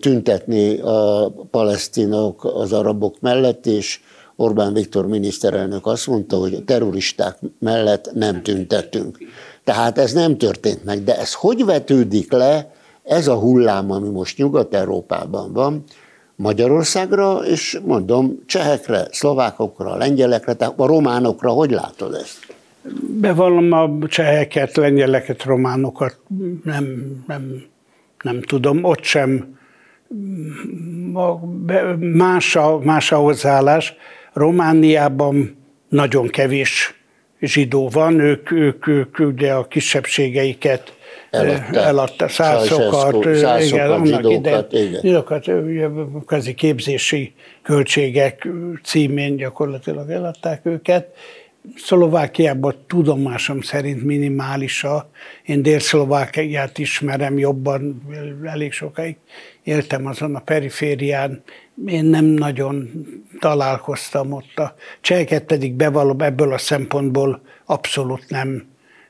tüntetni 0.00 0.78
a 0.78 1.32
palesztinok 1.50 2.44
az 2.44 2.72
arabok 2.72 3.20
mellett, 3.20 3.66
és 3.66 4.00
Orbán 4.36 4.72
Viktor 4.72 5.06
miniszterelnök 5.06 5.86
azt 5.86 6.06
mondta, 6.06 6.36
hogy 6.36 6.54
a 6.54 6.64
terroristák 6.64 7.38
mellett 7.58 8.10
nem 8.14 8.42
tüntetünk. 8.42 9.18
Tehát 9.68 9.98
ez 9.98 10.12
nem 10.12 10.38
történt 10.38 10.84
meg. 10.84 11.02
De 11.02 11.18
ez 11.18 11.34
hogy 11.34 11.64
vetődik 11.64 12.32
le, 12.32 12.72
ez 13.04 13.28
a 13.28 13.34
hullám, 13.34 13.90
ami 13.90 14.08
most 14.08 14.38
Nyugat-Európában 14.38 15.52
van, 15.52 15.84
Magyarországra, 16.36 17.40
és 17.46 17.78
mondom, 17.84 18.38
csehekre, 18.46 19.06
szlovákokra, 19.10 19.96
lengyelekre, 19.96 20.54
tehát 20.54 20.74
a 20.76 20.86
románokra, 20.86 21.50
hogy 21.50 21.70
látod 21.70 22.14
ezt? 22.14 22.54
Bevallom 23.20 23.72
a 23.72 24.06
cseheket, 24.06 24.76
lengyeleket, 24.76 25.42
románokat, 25.42 26.20
nem, 26.64 26.84
nem, 27.26 27.62
nem 28.22 28.42
tudom, 28.42 28.84
ott 28.84 29.02
sem 29.02 29.58
más 31.98 32.56
a, 32.56 32.78
más 32.78 33.12
a 33.12 33.16
hozzáállás. 33.16 33.94
Romániában 34.32 35.56
nagyon 35.88 36.28
kevés 36.28 36.97
zsidó 37.40 37.88
van, 37.88 38.20
ők, 38.20 38.50
ők, 38.50 38.86
ők 38.86 39.18
ugye 39.18 39.52
a 39.52 39.66
kisebbségeiket 39.66 40.92
eladta, 41.30 41.80
eladta 41.80 42.28
szászokat, 42.28 43.24
igen, 43.60 43.90
annak 43.90 44.06
zsidókat, 44.06 44.72
ide, 44.72 45.00
zsidókat, 45.00 45.50
közi 46.26 46.54
képzési 46.54 47.34
költségek 47.62 48.48
címén 48.82 49.36
gyakorlatilag 49.36 50.10
eladták 50.10 50.60
őket. 50.66 51.14
Szlovákiában 51.76 52.74
tudomásom 52.86 53.60
szerint 53.60 54.04
minimális 54.04 54.84
a. 54.84 55.10
Én 55.44 55.62
Dél-Szlovákiát 55.62 56.78
ismerem 56.78 57.38
jobban, 57.38 58.02
elég 58.44 58.72
sokáig 58.72 59.16
éltem 59.62 60.06
azon 60.06 60.34
a 60.34 60.40
periférián. 60.40 61.42
Én 61.86 62.04
nem 62.04 62.24
nagyon 62.24 62.90
találkoztam 63.38 64.32
ott. 64.32 64.58
A 64.58 64.74
cseheket 65.00 65.44
pedig 65.44 65.74
bevallom 65.74 66.20
ebből 66.20 66.52
a 66.52 66.58
szempontból 66.58 67.42
abszolút 67.64 68.24
nem, 68.28 68.66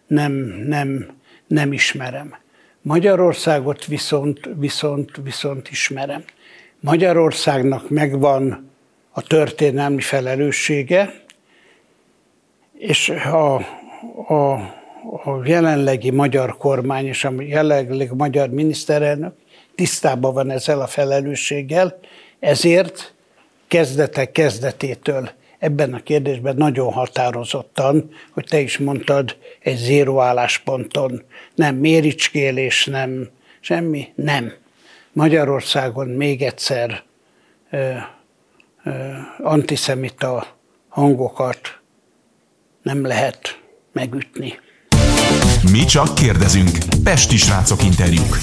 nem, 0.07 0.33
nem, 0.67 1.07
nem 1.47 1.73
ismerem. 1.73 2.37
Magyarországot 2.83 3.85
viszont, 3.85 4.49
viszont, 4.57 5.11
viszont 5.23 5.69
ismerem. 5.71 6.25
Magyarországnak 6.81 7.91
megvan 7.91 8.71
a 9.11 9.23
történelmi 9.23 10.01
felelőssége, 10.01 11.27
és 12.79 13.09
a, 13.09 13.55
a, 14.27 14.53
a 15.25 15.41
jelenlegi 15.45 16.11
magyar 16.11 16.57
kormány 16.57 17.07
és 17.07 17.25
a 17.25 17.33
jelenlegi 17.39 18.15
magyar 18.15 18.49
miniszterelnök 18.49 19.35
tisztában 19.75 20.35
van 20.35 20.51
ezzel 20.51 20.81
a 20.81 20.87
felelősséggel, 20.87 21.99
ezért 22.41 23.15
kezdetek 23.69 24.33
kezdetétől 24.33 25.31
ebben 25.59 25.95
a 25.95 26.03
kérdésben 26.03 26.57
nagyon 26.57 26.93
határozottan, 26.93 28.11
hogy 28.31 28.45
te 28.45 28.61
is 28.61 28.79
mondtad, 28.79 29.37
egy 29.61 29.77
zéró 29.77 30.21
állásponton, 30.21 31.23
nem 31.55 31.75
méricskélés, 31.75 32.85
nem 32.85 33.29
semmi, 33.61 34.09
nem. 34.15 34.53
Magyarországon 35.13 36.09
még 36.09 36.43
egyszer 36.43 37.03
ö, 37.71 37.91
ö, 38.85 38.91
antiszemita 39.39 40.47
hangokat 40.89 41.78
nem 42.89 43.07
lehet 43.07 43.61
megütni. 43.93 44.59
Mi 45.73 45.85
csak 45.85 46.15
kérdezünk. 46.15 46.71
Pesti 47.03 47.37
srácok 47.37 47.83
interjúk. 47.83 48.39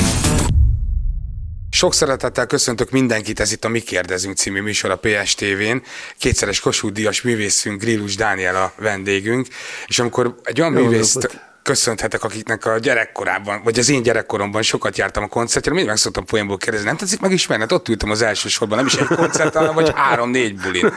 Sok 1.69 1.93
szeretettel 1.93 2.45
köszöntök 2.45 2.91
mindenkit, 2.91 3.39
ez 3.39 3.51
itt 3.51 3.65
a 3.65 3.69
Mi 3.69 3.79
Kérdezünk 3.79 4.37
című 4.37 4.61
műsor 4.61 4.91
a 4.91 4.95
PSTV-n. 4.97 5.81
Kétszeres 6.17 6.59
Kossuth 6.59 6.93
Díjas 6.93 7.21
művészünk, 7.21 7.81
Grillus 7.81 8.15
Dániel 8.15 8.55
a 8.55 8.73
vendégünk, 8.77 9.47
és 9.87 9.99
amikor 9.99 10.35
egy 10.43 10.61
olyan 10.61 10.73
Jó 10.73 10.83
művészt... 10.83 11.13
Napot 11.15 11.53
köszönhetek, 11.65 12.23
akiknek 12.23 12.65
a 12.65 12.77
gyerekkorában, 12.77 13.61
vagy 13.63 13.79
az 13.79 13.89
én 13.89 14.03
gyerekkoromban 14.03 14.61
sokat 14.61 14.97
jártam 14.97 15.23
a 15.23 15.27
koncertre, 15.27 15.71
mindig 15.71 15.89
meg 15.89 15.97
szoktam 15.97 16.25
poénból 16.25 16.57
kérdezni, 16.57 16.87
nem 16.87 16.97
tetszik 16.97 17.19
megismerni? 17.19 17.63
Hát 17.63 17.71
ott 17.71 17.89
ültem 17.89 18.11
az 18.11 18.21
első 18.21 18.49
sorban, 18.49 18.77
nem 18.77 18.85
is 18.85 18.93
egy 18.93 19.07
koncert, 19.07 19.55
hanem 19.55 19.73
vagy 19.73 19.91
három-négy 19.95 20.55
bulin. 20.55 20.93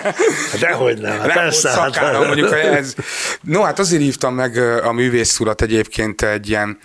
Dehogy 0.60 0.98
nem, 0.98 1.18
hát 1.18 1.32
persze. 1.32 1.68
Hát- 1.68 1.92
szakárom, 1.92 2.26
mondjuk, 2.26 2.52
ez. 2.52 2.94
No, 3.40 3.62
hát 3.62 3.78
azért 3.78 4.02
hívtam 4.02 4.34
meg 4.34 4.56
a 4.84 4.92
művész 4.92 5.40
urat 5.40 5.62
egyébként 5.62 6.22
egy 6.22 6.48
ilyen 6.48 6.78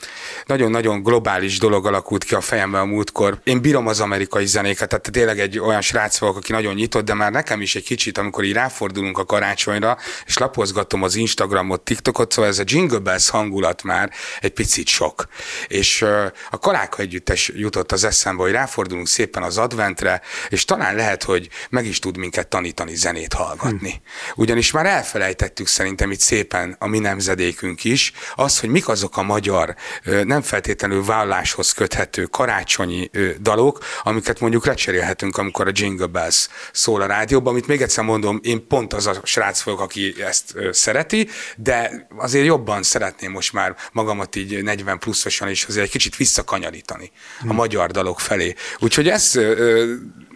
nagyon-nagyon 0.46 1.04
globális 1.04 1.60
dolog 1.60 1.86
alakult 1.86 2.24
ki 2.24 2.36
a 2.36 2.41
fejemben 2.41 2.82
a 2.82 2.86
múltkor. 2.86 3.39
Én 3.44 3.62
bírom 3.62 3.88
az 3.88 4.00
amerikai 4.00 4.46
zenéket, 4.46 4.89
tehát 4.89 5.12
tényleg 5.12 5.39
egy 5.39 5.60
olyan 5.60 5.82
srác 5.82 6.17
vagyok, 6.17 6.38
aki 6.38 6.52
nagyon 6.52 6.74
nyitott, 6.74 7.06
de 7.06 7.13
már 7.13 7.32
nekem 7.32 7.62
is 7.62 7.76
egy 7.76 7.84
kicsit, 7.84 8.17
amikor 8.17 8.44
így 8.44 8.54
ráfordulunk 8.54 9.17
a 9.17 9.26
karácsonyra, 9.26 9.98
és 10.26 10.38
lapozgatom 10.38 11.04
az 11.04 11.15
Instagramot, 11.15 11.82
TikTokot, 11.82 12.32
szóval 12.32 12.50
ez 12.50 12.60
a 12.60 12.63
Jingle 12.65 13.00
Bell 13.00 13.20
ez 13.22 13.30
hangulat 13.30 13.84
már 13.84 14.12
egy 14.40 14.52
picit 14.52 14.88
sok. 14.88 15.28
És 15.68 16.02
a 16.50 16.60
Kaláka 16.60 17.02
együttes 17.02 17.52
jutott 17.56 17.92
az 17.92 18.04
eszembe, 18.04 18.42
hogy 18.42 18.52
ráfordulunk 18.52 19.08
szépen 19.08 19.44
az 19.44 19.58
adventre, 19.58 20.22
és 20.50 20.66
talán 20.66 20.96
lehet, 20.96 21.24
hogy 21.24 21.50
meg 21.70 21.86
is 21.86 22.00
tud 22.00 22.18
minket 22.18 22.48
tanítani 22.48 22.96
zenét 22.96 23.34
hallgatni. 23.34 23.92
Hm. 23.92 24.42
Ugyanis 24.42 24.72
már 24.72 24.86
elfelejtettük 24.86 25.68
szerintem 25.68 26.12
itt 26.12 26.20
szépen 26.20 26.76
a 26.80 26.88
mi 26.88 27.00
nemzedékünk 27.00 27.84
is, 27.84 28.12
az, 28.36 28.60
hogy 28.60 28.70
mik 28.70 28.88
azok 28.88 29.18
a 29.18 29.24
magyar, 29.24 29.76
nem 30.04 30.42
feltétlenül 30.42 31.06
válláshoz 31.06 31.72
köthető 31.72 32.24
karácsonyi 32.24 33.10
dalok, 33.42 33.84
amiket 34.04 34.40
mondjuk 34.40 34.66
lecserélhetünk, 34.66 35.38
amikor 35.38 35.68
a 35.68 35.72
Jingle 35.74 36.06
Bells 36.06 36.48
szól 36.72 37.02
a 37.02 37.06
rádióban, 37.06 37.54
amit 37.54 37.68
még 37.68 37.82
egyszer 37.82 38.04
mondom, 38.04 38.40
én 38.44 38.68
pont 38.68 38.94
az 38.94 39.08
a 39.08 39.22
srác 39.24 39.62
vagyok, 39.62 39.80
aki 39.80 40.16
ezt 40.24 40.54
szereti, 40.72 41.30
de 41.58 42.08
azért 42.18 42.46
jobban 42.46 42.84
szeret 42.84 43.11
szeretném 43.12 43.32
most 43.32 43.54
már 43.54 43.76
magamat 43.91 44.36
így 44.36 44.63
40 44.63 45.00
pluszosan 45.00 45.50
is 45.50 45.65
azért 45.65 45.86
egy 45.86 45.91
kicsit 45.91 46.15
visszakanyarítani 46.15 47.12
a 47.39 47.43
hmm. 47.43 47.56
magyar 47.56 47.91
dalok 47.91 48.19
felé. 48.19 48.54
Úgyhogy 48.80 49.08
ez 49.08 49.39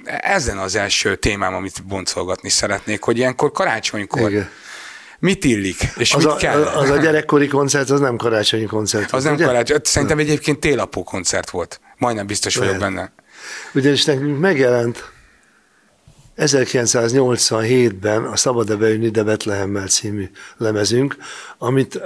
ezen 0.05 0.57
az 0.57 0.75
első 0.75 1.15
témám, 1.15 1.53
amit 1.53 1.85
boncolgatni 1.85 2.49
szeretnék, 2.49 3.03
hogy 3.03 3.17
ilyenkor 3.17 3.51
karácsonykor 3.51 4.29
Igen. 4.29 4.49
mit 5.19 5.43
illik, 5.43 5.77
és 5.97 6.13
az 6.13 6.23
mit 6.23 6.33
a, 6.33 6.35
kell. 6.35 6.63
Az 6.63 6.89
a 6.89 6.97
gyerekkori 6.97 7.47
koncert, 7.47 7.89
az 7.89 7.99
nem 7.99 8.17
karácsonyi 8.17 8.65
koncert. 8.65 9.11
Az 9.11 9.23
nem 9.23 9.38
karácsonyi, 9.38 9.79
szerintem 9.83 10.19
egyébként 10.19 10.59
télapó 10.59 11.03
koncert 11.03 11.49
volt. 11.49 11.79
Majdnem 11.97 12.27
biztos 12.27 12.55
vagyok 12.55 12.77
Lehet. 12.77 12.93
benne. 12.93 13.13
Ugyanis 13.73 14.05
nekünk 14.05 14.39
megjelent 14.39 15.13
1987-ben 16.38 18.23
a 18.23 18.35
Szabad-e 18.35 18.75
beülni, 18.75 19.09
de 19.09 19.23
Betlehemmel 19.23 19.88
című 19.88 20.29
lemezünk, 20.57 21.15
amit 21.57 21.99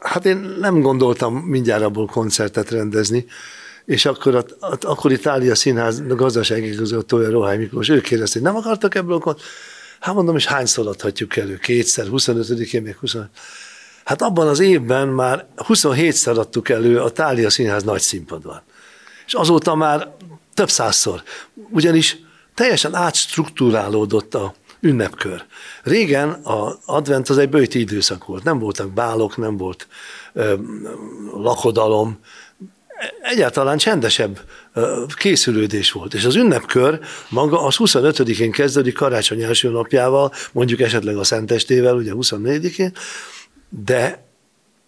hát 0.00 0.24
én 0.26 0.36
nem 0.36 0.80
gondoltam 0.80 1.34
mindjárt 1.34 1.82
abból 1.82 2.06
koncertet 2.06 2.70
rendezni, 2.70 3.26
és 3.84 4.04
akkor, 4.04 4.34
a, 4.34 4.44
a, 4.60 4.76
akkor 4.80 5.12
Itália 5.12 5.54
Színház 5.54 6.06
gazdasági 6.06 6.72
igazgatója 6.72 7.30
Rohály 7.30 7.56
Miklós, 7.56 7.88
ő 7.88 8.00
kérdezte, 8.00 8.38
hogy 8.38 8.48
nem 8.48 8.56
akartak 8.56 8.94
ebből 8.94 9.16
a? 9.16 9.36
Hát 10.00 10.14
mondom, 10.14 10.36
és 10.36 10.46
hányszor 10.46 10.86
adhatjuk 10.86 11.36
elő? 11.36 11.56
Kétszer, 11.56 12.06
25-én 12.10 12.82
még 12.82 12.96
25. 12.96 13.28
Hát 14.04 14.22
abban 14.22 14.48
az 14.48 14.60
évben 14.60 15.08
már 15.08 15.46
27-szer 15.56 16.36
adtuk 16.36 16.68
elő 16.68 17.00
a 17.00 17.10
Tália 17.10 17.50
Színház 17.50 17.82
nagy 17.82 18.00
színpadban. 18.00 18.62
És 19.26 19.34
azóta 19.34 19.74
már 19.74 20.14
több 20.54 20.70
százszor. 20.70 21.22
Ugyanis 21.70 22.18
teljesen 22.54 22.94
átstruktúrálódott 22.94 24.34
a, 24.34 24.54
ünnepkör. 24.80 25.44
Régen 25.82 26.40
az 26.42 26.78
advent 26.84 27.28
az 27.28 27.38
egy 27.38 27.48
bőti 27.48 27.78
időszak 27.78 28.26
volt, 28.26 28.44
nem 28.44 28.58
voltak 28.58 28.92
bálok, 28.92 29.36
nem 29.36 29.56
volt 29.56 29.86
ö, 30.32 30.54
lakodalom, 31.34 32.18
egyáltalán 33.22 33.78
csendesebb 33.78 34.40
készülődés 35.16 35.92
volt. 35.92 36.14
És 36.14 36.24
az 36.24 36.34
ünnepkör 36.34 37.00
maga 37.28 37.62
az 37.62 37.74
25-én 37.78 38.50
kezdődik 38.50 38.94
karácsony 38.94 39.42
első 39.42 39.70
napjával, 39.70 40.32
mondjuk 40.52 40.80
esetleg 40.80 41.16
a 41.16 41.24
Szentestével, 41.24 41.94
ugye 41.94 42.12
24-én, 42.14 42.92
de 43.68 44.24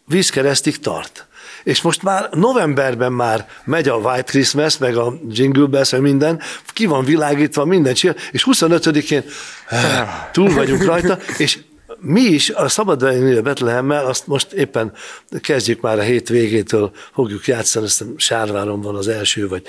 vízkeresztig 0.07 0.79
tart 0.79 1.27
és 1.63 1.83
most 1.83 2.03
már 2.03 2.29
novemberben 2.33 3.13
már 3.13 3.49
megy 3.65 3.89
a 3.89 3.95
White 3.95 4.23
Christmas, 4.23 4.79
meg 4.79 4.97
a 4.97 5.15
Jingle 5.29 5.67
Bells, 5.67 5.91
meg 5.91 6.01
minden, 6.01 6.41
ki 6.67 6.87
van 6.87 7.05
világítva, 7.05 7.65
minden 7.65 7.95
csinál, 7.95 8.17
és 8.31 8.47
25-én 8.51 9.23
eh, 9.69 10.29
túl 10.33 10.55
vagyunk 10.55 10.85
rajta, 10.85 11.19
és 11.37 11.59
mi 12.03 12.21
is 12.21 12.51
a 12.51 12.69
Szabad 12.69 13.03
a 13.03 13.43
Betlehemmel, 13.43 14.07
azt 14.07 14.27
most 14.27 14.53
éppen 14.53 14.93
kezdjük 15.41 15.81
már 15.81 15.99
a 15.99 16.03
hét 16.03 16.29
végétől, 16.29 16.91
fogjuk 17.13 17.47
játszani, 17.47 17.85
aztán 17.85 18.15
Sárváron 18.17 18.81
van 18.81 18.95
az 18.95 19.09
első, 19.09 19.49
vagy 19.49 19.63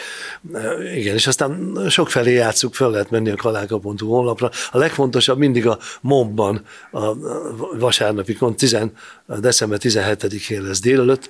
eh, 0.53 0.97
igen, 0.97 1.15
és 1.15 1.27
aztán 1.27 1.77
sok 1.89 2.09
felé 2.09 2.33
játszuk, 2.33 2.75
fel 2.75 2.89
lehet 2.89 3.09
menni 3.09 3.29
a 3.29 3.35
kaláka.hu 3.35 4.07
honlapra. 4.07 4.51
A 4.71 4.77
legfontosabb 4.77 5.37
mindig 5.37 5.67
a 5.67 5.77
mobban, 6.01 6.61
a 6.91 7.13
vasárnapi, 7.77 8.37
10, 8.55 8.77
december 9.27 9.79
17-én 9.81 10.61
lesz 10.61 10.79
délelőtt, 10.79 11.29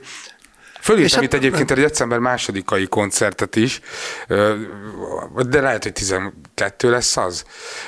Fölírtam 0.84 1.22
hát, 1.22 1.34
itt 1.34 1.40
egyébként 1.40 1.72
egy 1.72 1.78
december 1.78 2.20
másodikai 2.20 2.88
koncertet 2.88 3.56
is, 3.56 3.80
de 5.48 5.62
lehet, 5.62 5.84
hogy 5.84 5.94
12 5.94 6.90
lesz 6.90 7.18
az. 7.18 7.46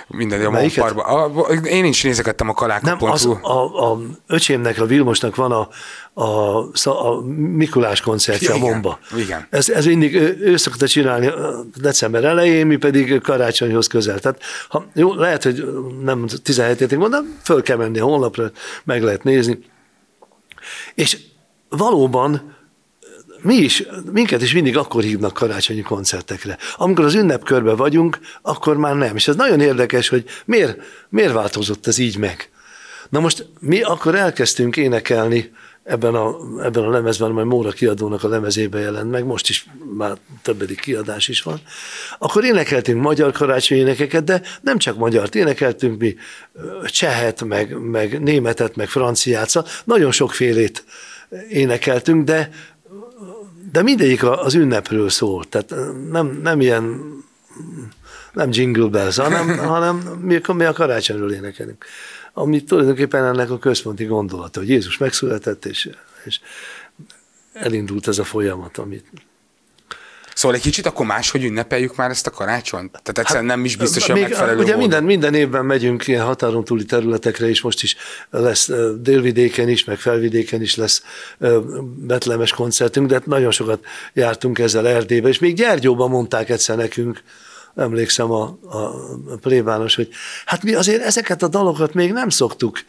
Minden 0.07 0.45
a 0.45 0.49
Monparban. 0.49 1.63
Én 1.63 1.85
is 1.85 2.03
nézegettem 2.03 2.49
a 2.49 2.53
kalákon. 2.53 2.97
Nem, 2.99 3.11
az, 3.11 3.25
a, 3.25 3.91
a 3.91 3.99
öcsémnek, 4.27 4.79
a 4.79 4.85
Vilmosnak 4.85 5.35
van 5.35 5.51
a, 5.51 5.69
a, 6.21 6.57
a 6.89 7.21
Mikulás 7.35 8.01
koncertje 8.01 8.55
igen, 8.55 8.67
a 8.67 8.71
Bomba. 8.71 8.99
Igen. 9.17 9.47
Ez, 9.49 9.69
ez 9.69 9.85
mindig 9.85 10.15
ő, 10.15 10.37
ő 10.39 10.57
szokta 10.57 10.87
csinálni 10.87 11.31
december 11.75 12.23
elején, 12.23 12.67
mi 12.67 12.75
pedig 12.75 13.21
karácsonyhoz 13.21 13.87
közel. 13.87 14.19
Tehát 14.19 14.41
ha, 14.67 14.85
jó, 14.93 15.13
lehet, 15.13 15.43
hogy 15.43 15.65
nem 16.01 16.25
17-ig 16.27 16.97
mondom, 16.97 17.37
föl 17.43 17.61
kell 17.61 17.77
menni 17.77 17.99
a 17.99 18.05
honlapra, 18.05 18.51
meg 18.83 19.03
lehet 19.03 19.23
nézni. 19.23 19.59
És 20.93 21.17
valóban 21.69 22.54
mi 23.45 23.55
is, 23.55 23.83
minket 24.11 24.41
is 24.41 24.53
mindig 24.53 24.77
akkor 24.77 25.03
hívnak 25.03 25.33
karácsonyi 25.33 25.81
koncertekre. 25.81 26.57
Amikor 26.75 27.05
az 27.05 27.13
ünnepkörbe 27.13 27.73
vagyunk, 27.73 28.19
akkor 28.41 28.77
már 28.77 28.95
nem. 28.95 29.15
És 29.15 29.27
ez 29.27 29.35
nagyon 29.35 29.59
érdekes, 29.59 30.07
hogy 30.09 30.25
miért, 30.45 30.79
miért 31.09 31.33
változott 31.33 31.87
ez 31.87 31.97
így 31.97 32.17
meg. 32.17 32.49
Na 33.09 33.19
most 33.19 33.47
mi 33.59 33.81
akkor 33.81 34.15
elkezdtünk 34.15 34.77
énekelni 34.77 35.51
ebben 35.83 36.15
a, 36.15 36.35
ebben 36.63 36.83
a 36.83 36.89
lemezben, 36.89 37.31
majd 37.31 37.47
Móra 37.47 37.71
kiadónak 37.71 38.23
a 38.23 38.27
lemezébe 38.27 38.79
jelent 38.79 39.11
meg, 39.11 39.25
most 39.25 39.49
is 39.49 39.65
már 39.97 40.17
többedik 40.41 40.79
kiadás 40.79 41.27
is 41.27 41.41
van, 41.41 41.61
akkor 42.17 42.43
énekeltünk 42.43 43.01
magyar 43.01 43.31
karácsonyi 43.31 43.79
énekeket, 43.79 44.23
de 44.23 44.41
nem 44.61 44.77
csak 44.77 44.97
magyar, 44.97 45.29
énekeltünk 45.31 45.99
mi 45.99 46.15
csehet, 46.85 47.43
meg, 47.43 47.79
meg 47.79 48.21
németet, 48.21 48.75
meg 48.75 48.87
franciát, 48.89 49.49
szóval 49.49 49.69
nagyon 49.83 50.11
sokfélét 50.11 50.83
énekeltünk, 51.49 52.23
de, 52.23 52.49
de 53.75 53.81
mindegyik 53.81 54.23
az 54.23 54.53
ünnepről 54.53 55.09
szólt, 55.09 55.47
tehát 55.47 55.73
nem, 56.11 56.39
nem 56.43 56.61
ilyen 56.61 57.13
nem 58.33 58.49
jingle 58.51 58.87
bells, 58.87 59.17
hanem, 59.17 59.57
hanem 59.75 59.95
mi, 60.21 60.41
mi 60.53 60.63
a 60.63 60.73
karácsonyról 60.73 61.31
énekelünk. 61.31 61.85
Ami 62.33 62.63
tulajdonképpen 62.63 63.23
ennek 63.23 63.49
a 63.49 63.57
központi 63.57 64.05
gondolata, 64.05 64.59
hogy 64.59 64.69
Jézus 64.69 64.97
megszületett, 64.97 65.65
és, 65.65 65.89
és 66.23 66.39
elindult 67.53 68.07
ez 68.07 68.19
a 68.19 68.23
folyamat, 68.23 68.77
amit 68.77 69.05
Szóval 70.35 70.57
egy 70.57 70.63
kicsit 70.63 70.85
akkor 70.85 71.05
máshogy 71.05 71.43
ünnepeljük 71.43 71.95
már 71.95 72.09
ezt 72.09 72.27
a 72.27 72.29
karácsonyt? 72.29 72.91
Tehát 72.91 73.17
egyszerűen 73.17 73.49
hát, 73.49 73.55
nem 73.55 73.65
is 73.65 73.75
biztos, 73.75 74.05
hogy 74.05 74.21
megfelelő 74.21 74.59
Ugye 74.59 74.75
minden, 74.75 75.03
minden 75.03 75.33
évben 75.33 75.65
megyünk 75.65 76.07
ilyen 76.07 76.25
határon 76.25 76.63
túli 76.63 76.85
területekre, 76.85 77.49
és 77.49 77.61
most 77.61 77.83
is 77.83 77.95
lesz 78.29 78.71
délvidéken 78.99 79.69
is, 79.69 79.83
meg 79.83 79.97
felvidéken 79.97 80.61
is 80.61 80.75
lesz 80.75 81.03
betlemes 81.95 82.51
koncertünk, 82.51 83.07
de 83.07 83.21
nagyon 83.25 83.51
sokat 83.51 83.85
jártunk 84.13 84.59
ezzel 84.59 84.87
Erdélybe, 84.87 85.29
és 85.29 85.39
még 85.39 85.55
Gyergyóban 85.55 86.09
mondták 86.09 86.49
egyszer 86.49 86.77
nekünk, 86.77 87.23
emlékszem 87.75 88.31
a, 88.31 88.57
a 88.71 88.91
plébános, 89.41 89.95
hogy 89.95 90.09
hát 90.45 90.63
mi 90.63 90.73
azért 90.73 91.01
ezeket 91.01 91.43
a 91.43 91.47
dalokat 91.47 91.93
még 91.93 92.11
nem 92.11 92.29
szoktuk 92.29 92.79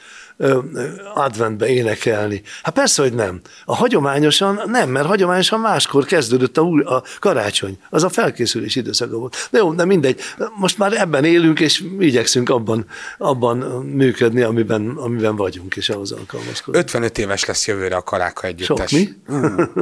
adventbe 1.14 1.68
énekelni. 1.68 2.42
Hát 2.62 2.74
persze, 2.74 3.02
hogy 3.02 3.12
nem. 3.12 3.40
A 3.64 3.76
hagyományosan 3.76 4.60
nem, 4.66 4.90
mert 4.90 5.06
hagyományosan 5.06 5.60
máskor 5.60 6.04
kezdődött 6.04 6.56
a, 6.56 6.62
új, 6.62 6.82
a 6.82 7.02
karácsony. 7.20 7.78
Az 7.90 8.04
a 8.04 8.08
felkészülés 8.08 8.76
időszaka 8.76 9.16
volt. 9.16 9.48
De 9.50 9.58
jó, 9.58 9.72
de 9.72 9.84
mindegy. 9.84 10.20
Most 10.56 10.78
már 10.78 10.92
ebben 10.92 11.24
élünk, 11.24 11.60
és 11.60 11.84
igyekszünk 11.98 12.48
abban, 12.48 12.86
abban 13.18 13.56
működni, 13.84 14.42
amiben, 14.42 14.88
amiben 14.96 15.36
vagyunk, 15.36 15.76
és 15.76 15.88
ahhoz 15.88 16.12
alkalmazkodni. 16.12 16.80
55 16.80 17.18
éves 17.18 17.44
lesz 17.44 17.66
jövőre 17.66 17.96
a 17.96 18.02
Kaláka 18.02 18.46
együttes. 18.46 18.90
Sok 18.90 18.98
mi? 18.98 19.08
Hmm. 19.26 19.72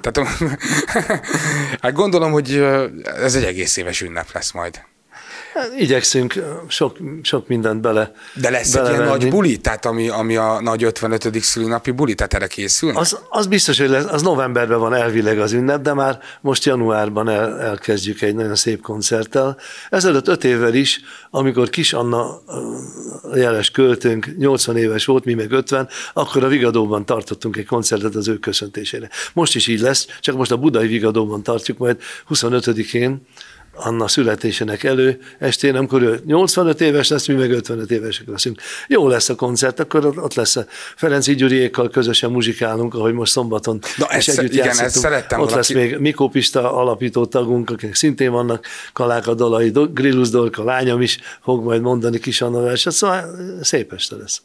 Tehát, 0.00 0.28
hát 1.82 1.92
gondolom, 1.92 2.32
hogy 2.32 2.54
ez 3.04 3.34
egy 3.34 3.44
egész 3.44 3.76
éves 3.76 4.00
ünnep 4.00 4.32
lesz 4.32 4.52
majd. 4.52 4.80
Hát, 5.54 5.72
igyekszünk 5.78 6.42
sok, 6.68 6.96
sok 7.22 7.48
mindent 7.48 7.80
bele 7.80 8.12
De 8.34 8.50
lesz 8.50 8.74
egy 8.74 8.88
ilyen 8.88 9.04
nagy 9.04 9.28
buli, 9.28 9.56
tehát 9.56 9.86
ami, 9.86 10.08
ami 10.08 10.36
a 10.36 10.60
nagy 10.60 10.84
55. 10.84 11.42
szülinapi 11.42 11.90
buli, 11.90 12.14
tehát 12.14 12.34
erre 12.34 12.46
készül? 12.46 12.96
Az, 12.96 13.18
az 13.28 13.46
biztos, 13.46 13.78
hogy 13.78 13.88
lesz, 13.88 14.04
az 14.04 14.22
novemberben 14.22 14.78
van 14.78 14.94
elvileg 14.94 15.38
az 15.38 15.52
ünnep, 15.52 15.82
de 15.82 15.92
már 15.92 16.18
most 16.40 16.64
januárban 16.64 17.28
el, 17.28 17.60
elkezdjük 17.60 18.22
egy 18.22 18.34
nagyon 18.34 18.54
szép 18.54 18.80
koncerttel. 18.80 19.56
Ezelőtt 19.90 20.28
öt 20.28 20.44
évvel 20.44 20.74
is, 20.74 21.00
amikor 21.30 21.70
Kis 21.70 21.92
Anna 21.92 22.40
jeles 23.34 23.70
költőnk 23.70 24.36
80 24.38 24.76
éves 24.76 25.04
volt, 25.04 25.24
mi 25.24 25.34
meg 25.34 25.52
50, 25.52 25.88
akkor 26.12 26.44
a 26.44 26.48
Vigadóban 26.48 27.06
tartottunk 27.06 27.56
egy 27.56 27.66
koncertet 27.66 28.14
az 28.14 28.28
ő 28.28 28.38
köszöntésére. 28.38 29.08
Most 29.32 29.54
is 29.54 29.66
így 29.66 29.80
lesz, 29.80 30.06
csak 30.20 30.36
most 30.36 30.50
a 30.50 30.56
Budai 30.56 30.86
Vigadóban 30.86 31.42
tartjuk, 31.42 31.78
majd 31.78 31.96
25-én 32.28 33.26
Anna 33.74 34.08
születésének 34.08 34.84
elő 34.84 35.18
estén, 35.38 35.74
amikor 35.74 36.02
ő 36.02 36.20
85 36.26 36.80
éves 36.80 37.08
lesz, 37.08 37.26
mi 37.26 37.34
meg 37.34 37.50
55 37.50 37.90
évesek 37.90 38.26
leszünk. 38.28 38.60
Jó 38.86 39.08
lesz 39.08 39.28
a 39.28 39.34
koncert, 39.34 39.80
akkor 39.80 40.06
ott 40.06 40.34
lesz 40.34 40.56
a 40.56 40.64
Ferenci 40.96 41.34
Gyuriékkal 41.34 41.90
közösen 41.90 42.30
muzsikálunk, 42.30 42.94
ahogy 42.94 43.12
most 43.12 43.32
szombaton 43.32 43.80
Na, 43.96 44.06
és 44.16 44.28
ezt, 44.28 44.38
együtt 44.38 44.52
igen, 44.52 44.78
ezt 44.78 44.98
szerettem 44.98 45.40
Ott 45.40 45.50
lesz 45.50 45.72
még 45.72 45.96
Mikó 45.96 46.28
Pista 46.28 46.76
alapító 46.76 47.26
tagunk, 47.26 47.70
akinek 47.70 47.94
szintén 47.94 48.30
vannak 48.30 48.66
kalák 48.92 49.26
a 49.26 49.34
dalai, 49.34 49.72
Grillus 49.92 50.30
Dorka 50.30 50.64
lányom 50.64 51.00
is 51.00 51.18
fog 51.42 51.64
majd 51.64 51.80
mondani 51.80 52.18
kis 52.18 52.40
Anna 52.40 52.60
verset, 52.60 52.92
szóval 52.92 53.36
szép 53.62 53.92
este 53.92 54.16
lesz. 54.16 54.42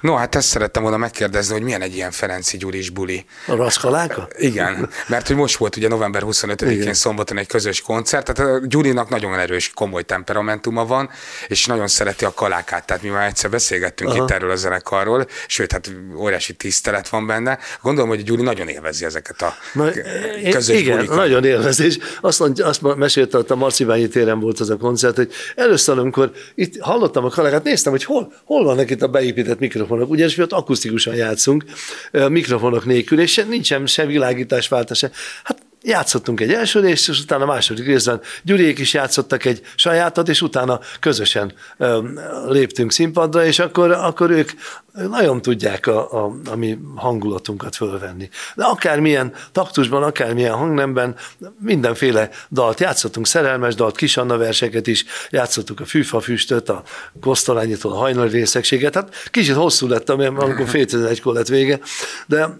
No, 0.00 0.14
hát 0.14 0.34
ezt 0.34 0.48
szerettem 0.48 0.82
volna 0.82 0.96
megkérdezni, 0.96 1.52
hogy 1.52 1.62
milyen 1.62 1.82
egy 1.82 1.94
ilyen 1.94 2.10
Ferenci 2.10 2.56
Gyuris 2.56 2.90
buli. 2.90 3.24
A 3.46 3.54
raszkaláka? 3.54 4.28
Igen, 4.38 4.88
mert 5.06 5.26
hogy 5.26 5.36
most 5.36 5.56
volt 5.56 5.76
ugye 5.76 5.88
november 5.88 6.22
25-én 6.26 6.94
szombaton 6.94 7.38
egy 7.38 7.46
közös 7.46 7.80
koncert, 7.80 8.32
tehát 8.32 8.52
a 8.52 8.66
Gyurinak 8.66 9.08
nagyon 9.08 9.38
erős, 9.38 9.70
komoly 9.74 10.02
temperamentuma 10.02 10.86
van, 10.86 11.10
és 11.48 11.66
nagyon 11.66 11.88
szereti 11.88 12.24
a 12.24 12.34
kalákát, 12.34 12.86
tehát 12.86 13.02
mi 13.02 13.08
már 13.08 13.26
egyszer 13.26 13.50
beszélgettünk 13.50 14.10
Aha. 14.10 14.24
itt 14.24 14.30
erről 14.30 14.50
a 14.50 14.56
zenekarról, 14.56 15.26
sőt, 15.46 15.72
hát 15.72 15.90
óriási 16.16 16.52
tisztelet 16.52 17.08
van 17.08 17.26
benne. 17.26 17.58
Gondolom, 17.82 18.08
hogy 18.08 18.22
Gyuri 18.22 18.42
nagyon 18.42 18.68
élvezi 18.68 19.04
ezeket 19.04 19.42
a 19.42 19.54
Na, 19.72 19.90
közös 20.50 20.80
Igen, 20.80 20.96
bulikat. 20.96 21.16
nagyon 21.16 21.44
élvezi, 21.44 21.84
és 21.84 21.98
azt, 22.20 22.38
mondja, 22.38 22.66
azt 22.66 22.96
mesélte, 22.96 23.36
hogy 23.36 23.46
a 23.48 23.54
Marcibányi 23.54 24.08
téren 24.08 24.40
volt 24.40 24.60
az 24.60 24.70
a 24.70 24.76
koncert, 24.76 25.16
hogy 25.16 25.32
először, 25.56 25.98
amikor 25.98 26.32
itt 26.54 26.80
hallottam 26.80 27.24
a 27.24 27.28
kalákát, 27.28 27.62
néztem, 27.62 27.92
hogy 27.92 28.04
hol, 28.04 28.32
hol 28.44 28.64
vannak 28.64 28.90
itt 28.90 29.02
a 29.02 29.08
beépített 29.08 29.51
beépített 29.52 29.58
mikrofonok, 29.58 30.10
ugyanis 30.10 30.36
mi 30.36 30.42
ott 30.42 30.52
akusztikusan 30.52 31.14
játszunk, 31.14 31.64
mikrofonok 32.28 32.84
nélkül, 32.84 33.20
és 33.20 33.44
nincsen 33.48 33.86
se 33.86 34.06
világításváltás. 34.06 35.04
Hát 35.44 35.62
játszottunk 35.82 36.40
egy 36.40 36.52
első 36.52 36.80
részt, 36.80 37.08
és 37.08 37.20
utána 37.20 37.42
a 37.42 37.46
második 37.46 37.86
részben 37.86 38.20
Gyuriék 38.42 38.78
is 38.78 38.94
játszottak 38.94 39.44
egy 39.44 39.60
sajátot, 39.76 40.28
és 40.28 40.42
utána 40.42 40.80
közösen 41.00 41.52
léptünk 42.48 42.92
színpadra, 42.92 43.44
és 43.44 43.58
akkor, 43.58 43.90
akkor 43.90 44.30
ők 44.30 44.50
nagyon 44.92 45.42
tudják 45.42 45.86
a, 45.86 46.24
a, 46.24 46.32
a 46.50 46.56
mi 46.56 46.78
hangulatunkat 46.96 47.76
fölvenni. 47.76 48.28
De 48.54 48.64
akármilyen 48.64 49.32
taktusban, 49.52 50.02
akármilyen 50.02 50.54
hangnemben 50.54 51.16
mindenféle 51.58 52.30
dalt 52.50 52.80
játszottunk, 52.80 53.26
szerelmes 53.26 53.74
dalt, 53.74 53.96
kisanna 53.96 54.36
verseket 54.36 54.86
is, 54.86 55.04
játszottuk 55.30 55.80
a 55.80 55.84
fűfa 55.84 56.20
füstöt, 56.20 56.68
a 56.68 56.82
kosztolányitól 57.20 57.92
a 57.92 57.96
hajnali 57.96 58.30
részegséget. 58.30 58.94
Hát 58.94 59.28
kicsit 59.30 59.54
hosszú 59.54 59.88
lett, 59.88 60.10
amikor 60.10 60.68
fél 60.68 61.06
egykor 61.06 61.34
lett 61.34 61.48
vége, 61.48 61.78
de 62.26 62.58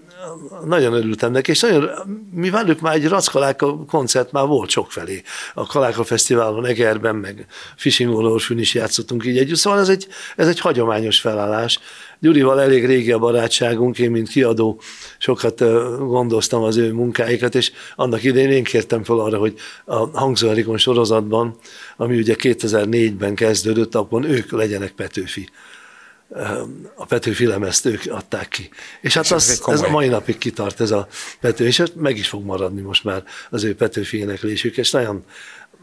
nagyon 0.64 0.92
örültem 0.92 1.32
neki, 1.32 1.50
és 1.50 1.60
nagyon, 1.60 1.90
mi 2.32 2.50
velük 2.50 2.80
már 2.80 2.94
egy 2.94 3.08
Rackaláka 3.08 3.84
koncert 3.84 4.32
már 4.32 4.46
volt 4.46 4.70
sokfelé. 4.70 5.22
A 5.54 5.66
Kaláka 5.66 6.04
Fesztiválon 6.04 6.66
Egerben, 6.66 7.16
meg 7.16 7.46
Fishing 7.76 8.14
Orosún 8.14 8.58
is 8.58 8.74
játszottunk 8.74 9.26
így 9.26 9.38
együtt, 9.38 9.56
szóval 9.56 9.78
ez 9.78 9.88
egy, 9.88 10.06
ez 10.36 10.48
egy 10.48 10.60
hagyományos 10.60 11.20
felállás. 11.20 11.78
Gyurival 12.18 12.60
elég 12.60 12.86
régi 12.86 13.12
a 13.12 13.18
barátságunk, 13.18 13.98
én 13.98 14.10
mint 14.10 14.28
kiadó 14.28 14.80
sokat 15.18 15.58
gondoztam 15.98 16.62
az 16.62 16.76
ő 16.76 16.92
munkáikat, 16.92 17.54
és 17.54 17.72
annak 17.96 18.22
idején 18.22 18.50
én 18.50 18.64
kértem 18.64 19.04
fel 19.04 19.18
arra, 19.18 19.38
hogy 19.38 19.54
a 19.84 20.18
Hangzóerikon 20.18 20.78
sorozatban, 20.78 21.56
ami 21.96 22.16
ugye 22.16 22.34
2004-ben 22.38 23.34
kezdődött, 23.34 23.94
akkor 23.94 24.24
ők 24.24 24.50
legyenek 24.50 24.92
Petőfi 24.92 25.48
a 26.94 27.04
Petőfi 27.06 27.46
lemezt 27.46 27.86
ők 27.86 28.02
adták 28.08 28.48
ki. 28.48 28.70
És 29.00 29.14
hát 29.14 29.24
és 29.24 29.30
az, 29.30 29.50
ez, 29.50 29.62
ez 29.66 29.82
a 29.82 29.90
mai 29.90 30.08
napig 30.08 30.38
kitart 30.38 30.80
ez 30.80 30.90
a 30.90 31.08
Pető, 31.40 31.66
és 31.66 31.82
meg 31.94 32.16
is 32.16 32.28
fog 32.28 32.44
maradni 32.44 32.80
most 32.80 33.04
már 33.04 33.24
az 33.50 33.64
ő 33.64 33.74
Petőfi 33.74 34.18
éneklésük, 34.18 34.76
és 34.76 34.90
nagyon 34.90 35.24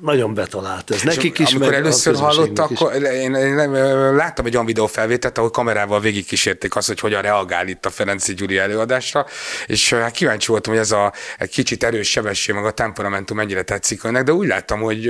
nagyon 0.01 0.33
betalált 0.33 0.91
ez. 0.91 1.01
Nekik 1.01 1.39
is, 1.39 1.53
amikor 1.53 1.73
először 1.73 2.15
hallotta, 2.15 2.63
akkor 2.63 2.93
én, 2.93 3.33
én, 3.33 3.57
én, 3.57 3.71
láttam 4.15 4.45
egy 4.45 4.53
olyan 4.53 4.65
videófelvételt, 4.65 5.37
ahol 5.37 5.49
kamerával 5.49 5.99
végigkísérték 5.99 6.75
azt, 6.75 6.87
hogy 6.87 6.99
hogyan 6.99 7.21
reagál 7.21 7.67
itt 7.67 7.85
a 7.85 7.89
Ferenci 7.89 8.33
Gyuri 8.33 8.57
előadásra, 8.57 9.25
és 9.67 9.93
hát 9.93 10.11
kíváncsi 10.11 10.47
voltam, 10.47 10.73
hogy 10.73 10.81
ez 10.81 10.91
a 10.91 11.13
egy 11.37 11.49
kicsit 11.49 11.83
erős 11.83 12.09
sebesség, 12.09 12.55
meg 12.55 12.65
a 12.65 12.71
temperamentum 12.71 13.37
mennyire 13.37 13.61
tetszik 13.61 14.03
önnek, 14.03 14.23
de 14.23 14.33
úgy 14.33 14.47
láttam, 14.47 14.79
hogy 14.81 15.07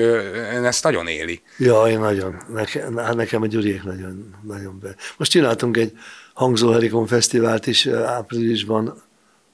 ezt 0.64 0.84
nagyon 0.84 1.08
éli. 1.08 1.42
Ja, 1.58 1.84
én 1.88 2.00
nagyon. 2.00 2.36
Nekem, 2.54 2.98
hát 2.98 3.16
nekem 3.16 3.42
a 3.42 3.48
Gyuriék 3.48 3.84
nagyon, 3.84 4.36
nagyon 4.44 4.80
be. 4.82 4.96
Most 5.18 5.32
csináltunk 5.32 5.78
egy 5.78 5.92
Hangzó 6.34 6.72
Herikon 6.72 7.08
Fesztivált 7.08 7.68
is 7.68 7.88
áprilisban, 7.88 9.08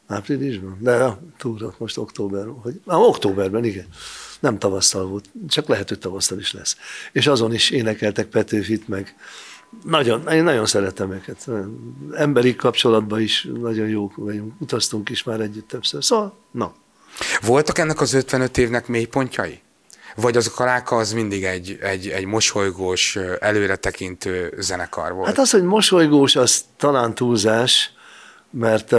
Áprilisban? 0.08 0.78
De 0.80 0.96
a 0.96 1.20
túra 1.38 1.74
most 1.78 1.98
október, 1.98 2.46
hogy, 2.62 2.82
ah, 2.86 3.08
októberben, 3.08 3.64
igen. 3.64 3.86
Nem 4.46 4.58
tavasszal 4.60 5.06
volt, 5.06 5.30
csak 5.48 5.68
lehet, 5.68 5.90
hogy 5.90 6.00
tavasszal 6.00 6.40
is 6.40 6.54
lesz. 6.54 6.78
És 7.12 7.28
azon 7.28 7.54
is 7.54 7.70
énekeltek 7.70 8.28
Petőfit, 8.28 8.88
meg 8.88 9.16
nagyon, 9.84 10.28
én 10.28 10.44
nagyon 10.44 10.66
szeretem 10.66 11.12
őket. 11.12 11.48
Emberi 12.14 12.56
kapcsolatban 12.56 13.22
is 13.22 13.48
nagyon 13.60 13.88
jók 13.88 14.16
vagyunk. 14.16 14.54
Utaztunk 14.62 15.10
is 15.10 15.24
már 15.24 15.40
együtt 15.40 15.68
többször. 15.68 16.04
Szóval, 16.04 16.38
na. 16.52 16.74
Voltak 17.42 17.78
ennek 17.78 18.02
az 18.02 18.14
55 18.14 18.58
évnek 18.58 18.88
mélypontjai? 18.88 19.60
Vagy 20.16 20.38
az 20.38 20.48
a 20.48 20.56
kaláka 20.56 20.96
az 20.96 21.14
mindig 21.14 21.44
egy, 21.44 21.78
egy, 21.82 22.08
egy 22.08 22.26
mosolygós, 22.26 23.18
előretekintő 23.40 24.54
zenekar 24.58 25.14
volt? 25.14 25.28
Hát 25.28 25.38
az, 25.38 25.52
hogy 25.52 25.64
mosolygós, 25.64 26.36
az 26.36 26.66
talán 26.78 27.16
túlzás, 27.16 27.94
mert 28.50 28.96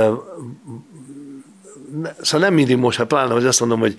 szóval 2.20 2.47
nem 2.47 2.55
mindig 2.55 2.76
most, 2.76 2.99
hát 2.99 3.07
pláne, 3.07 3.32
hogy 3.32 3.47
azt 3.47 3.61
mondom, 3.61 3.78
hogy 3.78 3.97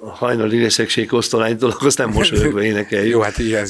a 0.00 0.10
hajnali 0.10 0.58
részegség 0.58 1.06
kosztolánytól, 1.06 1.70
akkor 1.70 1.86
azt 1.86 1.98
nem 1.98 2.10
mosolyogva 2.10 2.62
énekeljük. 2.62 3.12
Jó, 3.12 3.20
hát 3.20 3.38
ilyen. 3.38 3.66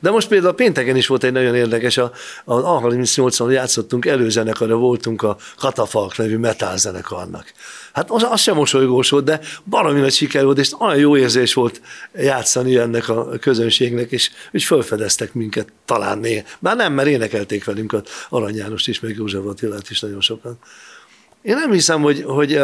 De 0.00 0.10
most 0.10 0.28
például 0.28 0.54
pénteken 0.54 0.96
is 0.96 1.06
volt 1.06 1.24
egy 1.24 1.32
nagyon 1.32 1.54
érdekes, 1.54 1.96
a, 1.96 2.12
a 2.44 2.80
A38-on 2.80 3.52
játszottunk, 3.52 4.06
előzenekarra 4.06 4.76
voltunk 4.76 5.22
a 5.22 5.36
Katafalk 5.58 6.16
nevű 6.16 6.36
metal 6.36 6.76
zenekarnak. 6.76 7.52
Hát 7.92 8.10
az, 8.10 8.26
az 8.30 8.40
sem 8.40 8.54
mosolygós 8.54 9.10
volt, 9.10 9.24
de 9.24 9.40
baromi 9.64 10.00
nagy 10.00 10.12
siker 10.12 10.44
volt, 10.44 10.58
és 10.58 10.72
olyan 10.80 10.96
jó 10.96 11.16
érzés 11.16 11.54
volt 11.54 11.80
játszani 12.14 12.76
ennek 12.76 13.08
a 13.08 13.28
közönségnek, 13.40 14.10
és 14.10 14.30
úgy 14.52 14.64
felfedeztek 14.64 15.34
minket 15.34 15.68
talán 15.84 16.18
néha. 16.18 16.42
Bár 16.58 16.76
nem, 16.76 16.92
mert 16.92 17.08
énekelték 17.08 17.64
velünk 17.64 17.92
a 17.92 18.02
Arany 18.28 18.56
Jánost 18.56 18.88
is, 18.88 19.00
meg 19.00 19.14
József 19.16 19.44
Attilát 19.44 19.90
is 19.90 20.00
nagyon 20.00 20.20
sokan. 20.20 20.58
Én 21.44 21.54
nem 21.54 21.70
hiszem, 21.72 22.02
hogy, 22.02 22.22
hogy 22.22 22.60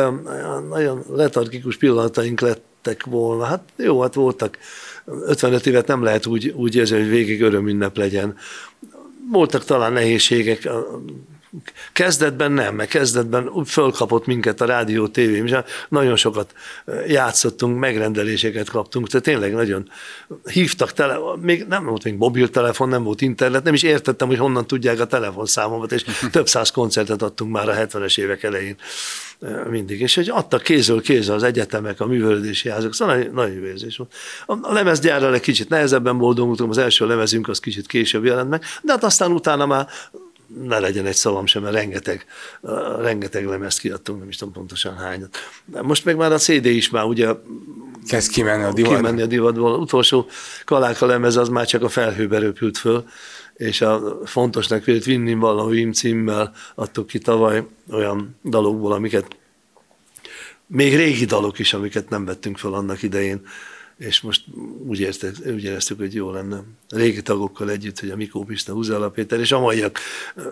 nagyon 0.69 1.05
letargikus 1.13 1.77
pillanataink 1.77 2.41
lettek 2.41 3.05
volna. 3.05 3.45
Hát 3.45 3.63
jó, 3.77 4.01
hát 4.01 4.15
voltak. 4.15 4.59
55 5.05 5.67
évet 5.67 5.87
nem 5.87 6.03
lehet 6.03 6.27
úgy, 6.27 6.49
úgy 6.49 6.75
érezni, 6.75 6.99
hogy 6.99 7.09
végig 7.09 7.43
örömünnep 7.43 7.97
legyen. 7.97 8.37
Voltak 9.31 9.65
talán 9.65 9.93
nehézségek, 9.93 10.69
Kezdetben 11.93 12.53
nem, 12.53 12.75
mert 12.75 12.91
kezdetben 12.91 13.65
fölkapott 13.65 14.27
minket 14.27 14.61
a 14.61 14.65
rádió, 14.65 15.09
tévé, 15.09 15.43
és 15.45 15.57
nagyon 15.89 16.17
sokat 16.17 16.55
játszottunk, 17.07 17.79
megrendeléseket 17.79 18.71
kaptunk, 18.71 19.09
tehát 19.09 19.27
tényleg 19.27 19.55
nagyon 19.55 19.91
hívtak 20.45 20.93
tele, 20.93 21.19
még 21.41 21.67
nem 21.69 21.85
volt 21.85 22.05
még 22.05 22.15
mobiltelefon, 22.15 22.89
nem 22.89 23.03
volt 23.03 23.21
internet, 23.21 23.65
nem 23.65 23.75
is 23.75 23.83
értettem, 23.83 24.29
hogy 24.29 24.39
honnan 24.39 24.67
tudják 24.67 25.01
a 25.01 25.07
telefonszámomat, 25.07 25.93
és 25.93 26.05
több 26.31 26.49
száz 26.49 26.71
koncertet 26.71 27.23
adtunk 27.23 27.53
már 27.53 27.69
a 27.69 27.75
70-es 27.75 28.19
évek 28.19 28.43
elején 28.43 28.77
mindig. 29.71 30.01
És 30.01 30.15
hogy 30.15 30.29
adtak 30.29 30.63
kézről 30.63 31.03
kézre 31.03 31.35
az 31.35 31.43
egyetemek, 31.43 32.01
a 32.01 32.07
művelődési 32.07 32.69
házak, 32.69 32.95
szóval 32.95 33.17
nagyon, 33.17 33.33
nagyon 33.33 33.55
jó 33.55 33.65
érzés 33.65 33.97
volt. 33.97 34.15
A 34.47 34.73
lemezgyárral 34.73 35.35
egy 35.35 35.41
kicsit 35.41 35.69
nehezebben 35.69 36.19
boldogultunk, 36.19 36.71
az 36.71 36.79
első 36.79 37.07
lemezünk 37.07 37.49
az 37.49 37.61
kicsit 37.61 37.87
később 37.87 38.25
jelent 38.25 38.51
meg, 38.51 38.63
de 38.83 38.93
hát 38.93 39.05
aztán 39.05 39.33
utána 39.33 39.67
már 39.67 39.89
ne 40.65 40.79
legyen 40.79 41.07
egy 41.07 41.15
szavam 41.15 41.47
sem, 41.47 41.63
mert 41.63 41.75
rengeteg, 41.75 42.27
rengeteg 42.99 43.47
lemezt 43.47 43.81
kiadtunk, 43.81 44.19
nem 44.19 44.29
is 44.29 44.37
tudom 44.37 44.55
pontosan 44.55 44.97
hányat. 44.97 45.37
Most 45.83 46.05
meg 46.05 46.17
már 46.17 46.33
a 46.33 46.39
CD 46.39 46.65
is 46.67 46.91
már 46.91 47.05
ugye 47.05 47.35
Kezd 48.07 48.31
kimenni 48.31 48.63
a 48.63 48.73
divatból. 48.73 49.01
Kimenni 49.01 49.23
a 49.23 49.27
divatból. 49.27 49.79
Utolsó 49.79 50.27
kaláka 50.65 51.07
lemez 51.07 51.37
az 51.37 51.49
már 51.49 51.67
csak 51.67 51.83
a 51.83 51.89
felhőbe 51.89 52.39
röpült 52.39 52.79
föl, 52.79 53.05
és 53.55 53.81
a 53.81 54.19
fontosnak 54.25 54.85
vélt 54.85 55.05
Vinni 55.05 55.35
Vallavim 55.35 55.93
címmel 55.93 56.53
adtuk 56.75 57.07
ki 57.07 57.19
tavaly 57.19 57.67
olyan 57.91 58.39
dalokból, 58.45 58.93
amiket 58.93 59.37
még 60.67 60.97
régi 60.97 61.25
dalok 61.25 61.59
is, 61.59 61.73
amiket 61.73 62.09
nem 62.09 62.25
vettünk 62.25 62.59
fel 62.59 62.73
annak 62.73 63.03
idején, 63.03 63.47
és 64.01 64.21
most 64.21 64.45
úgy, 64.87 65.01
érte, 65.01 65.31
úgy 65.47 65.65
éreztük, 65.65 65.99
hogy 65.99 66.15
jó 66.15 66.31
lenne 66.31 66.63
régi 66.89 67.23
tagokkal 67.23 67.71
együtt, 67.71 68.01
hogy 68.01 68.11
a 68.11 68.17
Mikó 68.17 68.45
Pista, 68.45 68.73
Huzala 68.73 69.09
Péter, 69.09 69.41
és 69.41 69.53
a 69.53 69.61
maiak 69.61 69.99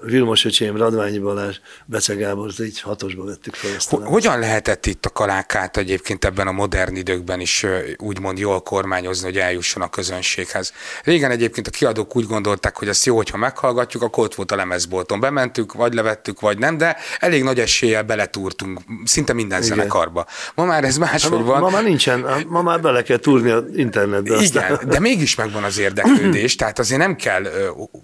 Vilmos 0.03 0.45
Öcsém, 0.45 0.77
Radványi 0.77 1.19
Balázs, 1.19 1.57
Bece 1.87 2.15
Gábor, 2.15 2.51
így 2.61 2.81
hatosba 2.81 3.25
vettük 3.25 3.55
fel 3.55 3.75
ezt. 3.75 3.91
Hogyan 3.91 4.39
lehetett 4.39 4.87
itt 4.87 5.05
a 5.05 5.11
kalákát 5.11 5.77
egyébként 5.77 6.25
ebben 6.25 6.47
a 6.47 6.53
modern 6.53 6.97
időkben 6.97 7.41
is 7.41 7.67
úgymond 7.97 8.39
jól 8.39 8.61
kormányozni, 8.61 9.25
hogy 9.25 9.39
eljusson 9.39 9.83
a 9.83 9.91
közönséghez? 9.91 10.73
Régen 11.05 11.31
egyébként 11.31 11.67
a 11.67 11.71
kiadók 11.71 12.17
úgy 12.17 12.27
gondolták, 12.27 12.77
hogy 12.77 12.89
ezt 12.89 13.05
jó, 13.05 13.17
hogyha 13.17 13.37
meghallgatjuk, 13.37 14.03
akkor 14.03 14.25
ott 14.25 14.35
volt 14.35 14.53
a 14.53 14.57
lemezbolton. 14.57 15.21
Bementük, 15.21 15.73
vagy 15.73 15.95
levettük, 15.95 16.41
vagy 16.41 16.59
nem, 16.59 16.79
de 16.79 16.97
elég 17.19 17.43
nagy 17.43 17.61
eséllyel 17.61 18.03
beletúrtunk 18.03 18.81
szinte 19.05 19.33
minden 19.33 19.63
Igen. 19.63 19.77
zenekarba. 19.77 20.27
Ma 20.55 20.65
már 20.65 20.85
ez 20.85 20.97
máshogy 20.97 21.39
hát, 21.39 21.47
van. 21.47 21.61
Ma 21.61 21.71
már 21.71 21.83
nincsen, 21.83 22.27
ma 22.49 22.63
már 22.63 22.81
bele 22.81 23.03
kell 23.03 23.19
túrni 23.39 23.51
az 23.51 23.77
internetbe. 23.77 24.29
Igen, 24.29 24.43
aztán. 24.43 24.89
de 24.89 25.01
mégis 25.01 25.35
megvan 25.35 25.63
az 25.63 25.79
érdeklődés, 25.79 26.57
tehát 26.57 26.79
azért 26.79 27.01
nem 27.01 27.17
kell, 27.17 27.43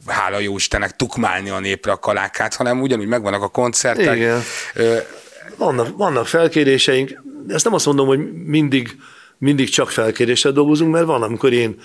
hála 0.07 0.39
jó 0.39 0.57
Istennek, 0.57 0.97
tukmálni 0.97 1.51
a 1.51 1.61
népre 1.61 1.93
a 1.93 1.99
kalákát, 1.99 2.55
hanem 2.55 2.81
ugyanúgy 2.81 3.07
megvannak 3.07 3.43
a 3.43 3.49
koncertek. 3.49 4.17
Igen. 4.17 4.43
Vannak, 5.57 5.97
vannak 5.97 6.27
felkéréseink, 6.27 7.23
ezt 7.49 7.65
nem 7.65 7.75
azt 7.75 7.87
mondom, 7.87 8.07
hogy 8.07 8.33
mindig 8.45 8.97
mindig 9.39 9.69
csak 9.69 9.91
felkéréssel 9.91 10.53
dolgozunk, 10.53 10.93
mert 10.93 11.05
van, 11.05 11.23
amikor 11.23 11.53
én 11.53 11.81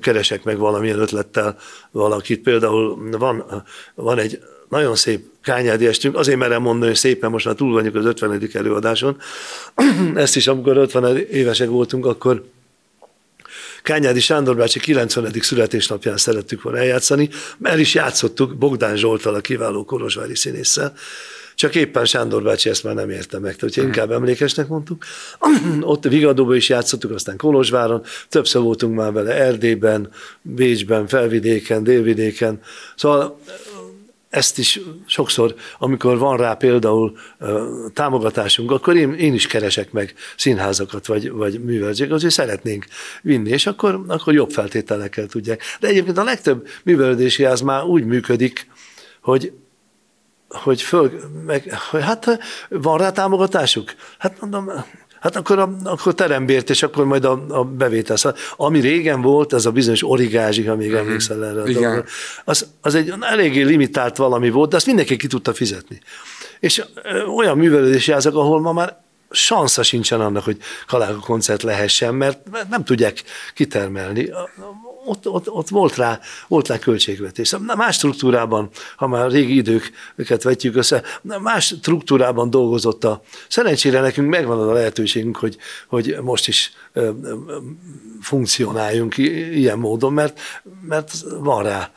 keresek 0.00 0.44
meg 0.44 0.58
valamilyen 0.58 0.98
ötlettel 0.98 1.56
valakit. 1.90 2.42
Például 2.42 3.10
van, 3.18 3.64
van 3.94 4.18
egy 4.18 4.40
nagyon 4.68 4.96
szép 4.96 5.24
kányádi 5.42 5.86
estünk, 5.86 6.16
azért 6.16 6.38
merem 6.38 6.62
mondani, 6.62 6.86
hogy 6.86 6.96
szépen 6.96 7.30
most 7.30 7.46
már 7.46 7.54
túl 7.54 7.72
vagyunk 7.72 7.94
az 7.94 8.04
50. 8.04 8.48
előadáson. 8.52 9.16
Ezt 10.14 10.36
is, 10.36 10.46
amikor 10.46 10.76
50 10.76 11.16
évesek 11.16 11.68
voltunk, 11.68 12.06
akkor 12.06 12.44
Kányádi 13.82 14.20
Sándor 14.20 14.56
bácsi 14.56 14.78
90. 14.78 15.32
születésnapján 15.40 16.16
szerettük 16.16 16.62
volna 16.62 16.78
eljátszani, 16.78 17.28
mert 17.58 17.78
is 17.78 17.94
játszottuk 17.94 18.56
Bogdán 18.56 18.96
Zsoltal, 18.96 19.34
a 19.34 19.40
kiváló 19.40 19.84
kolozsvári 19.84 20.36
színésszel, 20.36 20.94
csak 21.58 21.74
éppen 21.74 22.04
Sándor 22.04 22.42
bácsi 22.42 22.68
ezt 22.68 22.84
már 22.84 22.94
nem 22.94 23.10
érte 23.10 23.38
meg, 23.38 23.56
tehát 23.56 23.76
inkább 23.76 24.10
emlékesnek 24.10 24.68
mondtuk. 24.68 25.04
Ott 25.80 26.04
Vigadóban 26.04 26.56
is 26.56 26.68
játszottuk, 26.68 27.10
aztán 27.10 27.36
Kolozsváron, 27.36 28.02
többször 28.28 28.62
voltunk 28.62 28.96
már 28.96 29.12
vele 29.12 29.34
Erdélyben, 29.34 30.10
Bécsben, 30.42 31.06
Felvidéken, 31.06 31.82
Délvidéken. 31.82 32.60
Szóval 32.96 33.40
ezt 34.28 34.58
is 34.58 34.80
sokszor, 35.06 35.54
amikor 35.78 36.18
van 36.18 36.36
rá 36.36 36.54
például 36.54 37.16
támogatásunk, 37.94 38.70
akkor 38.70 38.96
én, 38.96 39.14
én 39.14 39.34
is 39.34 39.46
keresek 39.46 39.92
meg 39.92 40.14
színházakat, 40.36 41.06
vagy, 41.06 41.30
vagy 41.30 41.64
művelődéseket, 41.64 42.12
azért 42.12 42.32
szeretnénk 42.32 42.86
vinni, 43.22 43.50
és 43.50 43.66
akkor, 43.66 44.04
akkor 44.06 44.34
jobb 44.34 44.50
feltételekkel 44.50 45.26
tudják. 45.26 45.62
De 45.80 45.88
egyébként 45.88 46.18
a 46.18 46.24
legtöbb 46.24 46.68
művelődési 46.82 47.44
ház 47.44 47.60
már 47.60 47.84
úgy 47.84 48.04
működik, 48.04 48.70
hogy 49.20 49.52
hogy 50.48 50.82
föl, 50.82 51.20
meg, 51.46 51.78
hogy 51.90 52.02
hát 52.02 52.38
van 52.68 52.98
rá 52.98 53.10
támogatásuk? 53.10 53.94
Hát 54.18 54.40
mondom, 54.40 54.70
Hát 55.20 55.36
akkor, 55.36 55.58
a, 55.58 55.76
akkor 55.84 56.14
terembért, 56.14 56.70
és 56.70 56.82
akkor 56.82 57.04
majd 57.04 57.24
a, 57.24 57.44
a 57.48 57.64
bevétel. 57.64 58.16
Szóval, 58.16 58.38
ami 58.56 58.80
régen 58.80 59.20
volt, 59.20 59.52
ez 59.52 59.66
a 59.66 59.70
bizonyos 59.70 60.02
origázsi, 60.04 60.64
ha 60.64 60.76
még 60.76 60.86
uh-huh. 60.86 61.02
emlékszel 61.02 61.44
erre. 61.44 61.70
Igen. 61.70 62.04
Az, 62.44 62.66
az 62.80 62.94
egy 62.94 63.12
eléggé 63.20 63.62
limitált 63.62 64.16
valami 64.16 64.50
volt, 64.50 64.70
de 64.70 64.76
azt 64.76 64.86
mindenki 64.86 65.16
ki 65.16 65.26
tudta 65.26 65.54
fizetni. 65.54 66.00
És 66.60 66.84
olyan 67.36 67.56
művelődési 67.56 68.12
házak, 68.12 68.34
ahol 68.34 68.60
ma 68.60 68.72
már 68.72 68.96
sansza 69.30 69.82
sincsen 69.82 70.20
annak, 70.20 70.44
hogy 70.44 70.56
kaláka 70.86 71.18
koncert 71.18 71.62
lehessen, 71.62 72.14
mert 72.14 72.38
nem 72.70 72.84
tudják 72.84 73.22
kitermelni 73.54 74.30
ott, 75.08 75.28
ott, 75.28 75.50
ott 75.50 75.68
volt, 75.68 75.96
rá, 75.96 76.20
volt 76.48 76.68
rá 76.68 76.78
költségvetés. 76.78 77.54
Más 77.76 77.94
struktúrában, 77.94 78.68
ha 78.96 79.06
már 79.06 79.30
régi 79.30 79.56
időket 79.56 80.42
vetjük 80.42 80.76
össze, 80.76 81.02
más 81.22 81.64
struktúrában 81.64 82.50
dolgozott 82.50 83.04
a... 83.04 83.22
Szerencsére 83.48 84.00
nekünk 84.00 84.28
megvan 84.28 84.58
az 84.58 84.68
a 84.68 84.72
lehetőségünk, 84.72 85.36
hogy, 85.36 85.56
hogy 85.88 86.16
most 86.22 86.48
is 86.48 86.72
funkcionáljunk 88.20 89.16
ilyen 89.16 89.78
módon, 89.78 90.12
mert, 90.12 90.40
mert 90.88 91.12
van 91.40 91.62
rá 91.62 91.90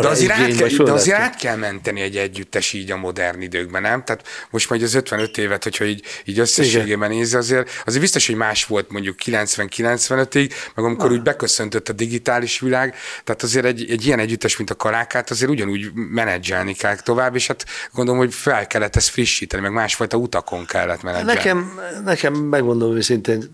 de 0.00 0.08
azért, 0.08 0.30
át 0.30 0.56
kell, 0.56 0.84
de 0.84 0.92
azért 0.92 1.18
át 1.18 1.36
kell 1.36 1.56
menteni 1.56 2.00
egy 2.00 2.16
együttes 2.16 2.72
így 2.72 2.90
a 2.90 2.96
modern 2.96 3.40
időkben, 3.40 3.82
nem? 3.82 4.04
Tehát 4.04 4.26
most 4.50 4.68
majd 4.68 4.82
az 4.82 4.94
55 4.94 5.38
évet, 5.38 5.62
hogyha 5.62 5.84
így, 5.84 6.02
így 6.24 6.38
összességében 6.38 7.10
nézi, 7.10 7.36
azért, 7.36 7.82
azért 7.84 8.00
biztos, 8.00 8.26
hogy 8.26 8.36
más 8.36 8.64
volt 8.64 8.90
mondjuk 8.90 9.16
90-95-ig, 9.24 10.50
meg 10.74 10.84
amikor 10.84 11.10
úgy 11.10 11.22
beköszöntött 11.22 11.88
a 11.88 11.92
digitális 11.92 12.60
világ, 12.60 12.94
tehát 13.24 13.42
azért 13.42 13.64
egy, 13.64 13.90
egy 13.90 14.06
ilyen 14.06 14.18
együttes, 14.18 14.56
mint 14.56 14.70
a 14.70 14.74
Kalákát, 14.74 15.30
azért 15.30 15.50
ugyanúgy 15.50 15.90
menedzselni 15.94 16.74
kell 16.74 16.96
tovább, 16.96 17.34
és 17.34 17.46
hát 17.46 17.64
gondolom, 17.92 18.20
hogy 18.20 18.34
fel 18.34 18.66
kellett 18.66 18.96
ezt 18.96 19.08
frissíteni, 19.08 19.62
meg 19.62 19.72
másfajta 19.72 20.16
utakon 20.16 20.64
kellett 20.66 21.02
menedzselni. 21.02 21.34
Nekem, 21.34 21.80
nekem 22.04 22.34
megmondom 22.34 22.96
őszintén, 22.96 23.50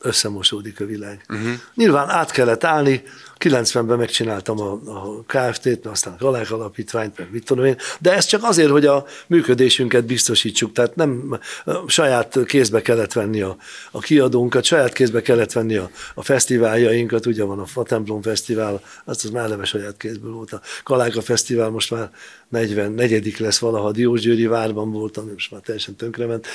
összemosódik 0.00 0.80
a 0.80 0.84
világ. 0.84 1.24
Uh-huh. 1.28 1.52
Nyilván 1.74 2.08
át 2.08 2.30
kellett 2.30 2.64
állni, 2.64 3.02
90-ben 3.40 3.98
megcsináltam 3.98 4.60
a, 4.60 4.72
a 4.72 5.22
KFT-t, 5.26 5.86
aztán 5.86 6.12
a 6.12 6.16
Galák 6.18 6.50
Alapítványt, 6.50 7.18
meg 7.18 7.28
mit 7.30 7.44
tudom 7.44 7.64
én, 7.64 7.76
de 8.00 8.14
ez 8.14 8.24
csak 8.24 8.44
azért, 8.44 8.70
hogy 8.70 8.86
a 8.86 9.04
működésünket 9.26 10.04
biztosítsuk, 10.04 10.72
tehát 10.72 10.96
nem 10.96 11.38
saját 11.86 12.38
kézbe 12.44 12.82
kellett 12.82 13.12
venni 13.12 13.40
a, 13.40 13.56
a 13.90 13.98
kiadónkat, 13.98 14.64
saját 14.64 14.92
kézbe 14.92 15.22
kellett 15.22 15.52
venni 15.52 15.76
a, 15.76 15.90
a 16.14 16.22
fesztiváljainkat, 16.22 17.26
ugye 17.26 17.44
van 17.44 17.58
a 17.58 17.66
Fatemplom 17.66 18.22
Fesztivál, 18.22 18.80
az, 19.04 19.24
az 19.24 19.30
már 19.30 19.44
eleve 19.44 19.64
saját 19.64 19.96
kézből 19.96 20.32
volt, 20.32 20.52
a 20.52 20.60
Kaláka 20.84 21.22
Fesztivál 21.22 21.70
most 21.70 21.90
már 21.90 22.10
44 22.48 23.38
lesz 23.38 23.58
valaha, 23.58 23.90
Diósgyőri 23.90 24.46
várban 24.46 24.90
voltam, 24.90 25.30
most 25.32 25.50
már 25.50 25.60
teljesen 25.60 25.96
tönkrement, 25.96 26.46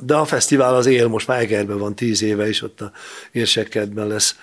de 0.00 0.14
a 0.14 0.24
fesztivál 0.24 0.74
az 0.74 0.86
él, 0.86 1.08
most 1.08 1.26
már 1.26 1.40
Egerben 1.40 1.78
van 1.78 1.94
tíz 1.94 2.22
éve, 2.22 2.48
és 2.48 2.62
ott 2.62 2.80
a 2.80 2.92
érsekkedben 3.32 4.06
lesz 4.06 4.36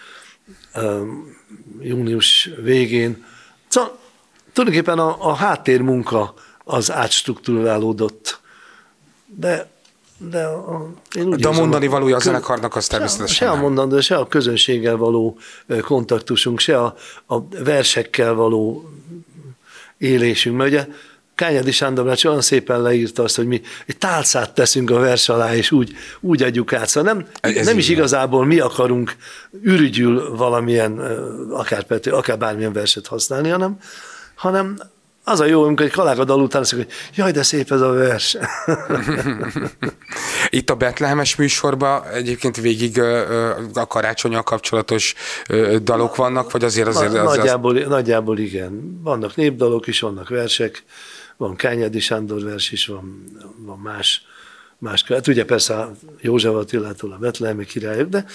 június 1.80 2.50
végén. 2.62 3.26
Szóval 3.68 3.98
tulajdonképpen 4.54 5.00
a, 5.00 5.30
a 5.30 5.34
háttérmunka 5.34 6.34
az 6.64 6.92
átstruktúrálódott, 6.92 8.40
de 9.26 9.74
de 10.18 10.44
a, 10.46 10.90
én 11.18 11.28
úgy 11.28 11.40
de 11.40 11.48
a 11.48 11.52
mondani 11.52 11.88
valója 11.88 12.16
a 12.16 12.20
zenekarnak 12.20 12.76
az 12.76 12.88
természetesen 12.88 13.36
Se 13.36 13.50
a 13.50 13.56
mondani, 13.56 14.02
se 14.02 14.16
a 14.16 14.28
közönséggel 14.28 14.96
való 14.98 15.38
kontaktusunk, 15.82 16.60
se 16.60 16.82
a, 16.82 16.96
a 17.26 17.48
versekkel 17.48 18.34
való 18.34 18.90
élésünk, 19.98 20.58
mert 20.58 20.70
ugye 20.70 20.88
Kányadi 21.36 21.72
Sándor 21.72 22.06
bácsi 22.06 22.28
olyan 22.28 22.42
szépen 22.42 22.82
leírta 22.82 23.24
azt, 23.24 23.36
hogy 23.36 23.48
mi 23.48 23.62
egy 23.86 23.98
tálcát 23.98 24.54
teszünk 24.54 24.92
a 24.92 25.00
vers 25.00 25.30
alá, 25.30 25.56
és 25.56 25.72
úgy, 25.72 25.96
úgy 26.20 26.44
adjuk 26.44 26.74
át. 26.74 26.88
Szóval 26.88 27.14
nem, 27.14 27.28
Ez 27.40 27.66
nem 27.66 27.78
is 27.78 27.90
igazából 27.90 28.46
mi 28.46 28.60
akarunk 28.60 29.16
ürügyül 29.62 30.36
valamilyen, 30.36 31.00
akár, 31.50 31.84
Pető, 31.84 32.12
akár 32.12 32.38
bármilyen 32.38 32.74
verset 32.74 33.08
használni, 33.08 33.50
hanem, 33.50 33.78
hanem 34.36 34.78
az 35.28 35.40
a 35.40 35.46
jó, 35.46 35.64
amikor 35.64 35.86
egy 35.86 35.92
kalágadal 35.92 36.42
után 36.42 36.62
azt 36.62 36.74
hogy 36.74 36.88
jaj, 37.16 37.32
de 37.32 37.44
szép 37.44 37.72
ez 37.72 37.82
a 37.82 37.92
vers. 37.92 38.38
Itt 40.50 40.70
a 40.70 40.76
Betlehemes 40.76 41.36
műsorban 41.36 42.04
egyébként 42.04 42.58
végig 42.58 43.02
a 43.74 43.88
karácsonyal 43.88 44.44
kapcsolatos 44.44 45.14
dalok 45.82 46.16
vannak, 46.16 46.52
vagy 46.52 46.64
azért 46.64 46.88
azért... 46.88 47.14
Az, 47.14 47.36
nagyjából, 47.36 47.78
az... 47.78 47.88
nagyjából 47.88 48.38
igen. 48.38 49.00
Vannak 49.04 49.36
népdalok 49.36 49.88
is, 49.88 50.00
vannak 50.00 50.30
versek, 50.30 50.84
van 51.38 51.56
Kányádi 51.56 52.00
Sándor 52.00 52.44
vers 52.44 52.72
is, 52.72 52.86
van, 52.86 53.24
van 53.58 53.80
más, 53.80 54.26
más 54.78 55.04
hát 55.04 55.28
ugye 55.28 55.46
persze 55.46 55.90
József 56.22 56.54
Attilától 56.54 57.12
a 57.12 57.18
Betlehemi 57.18 57.66
királyok, 57.66 58.10
de 58.10 58.26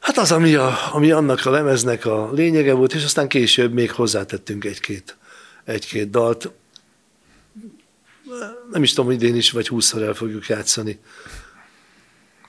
hát 0.00 0.18
az, 0.18 0.32
ami, 0.32 0.54
a, 0.54 0.78
ami 0.92 1.10
annak 1.10 1.46
a 1.46 1.50
lemeznek 1.50 2.04
a 2.06 2.32
lényege 2.32 2.72
volt, 2.72 2.94
és 2.94 3.04
aztán 3.04 3.28
később 3.28 3.72
még 3.72 3.92
hozzátettünk 3.92 4.64
egy-két, 4.64 5.16
egy-két 5.64 6.10
dalt. 6.10 6.50
Nem 8.70 8.82
is 8.82 8.92
tudom, 8.92 9.10
idén 9.10 9.36
is, 9.36 9.50
vagy 9.50 9.68
húszszor 9.68 10.02
el 10.02 10.14
fogjuk 10.14 10.46
játszani. 10.46 10.98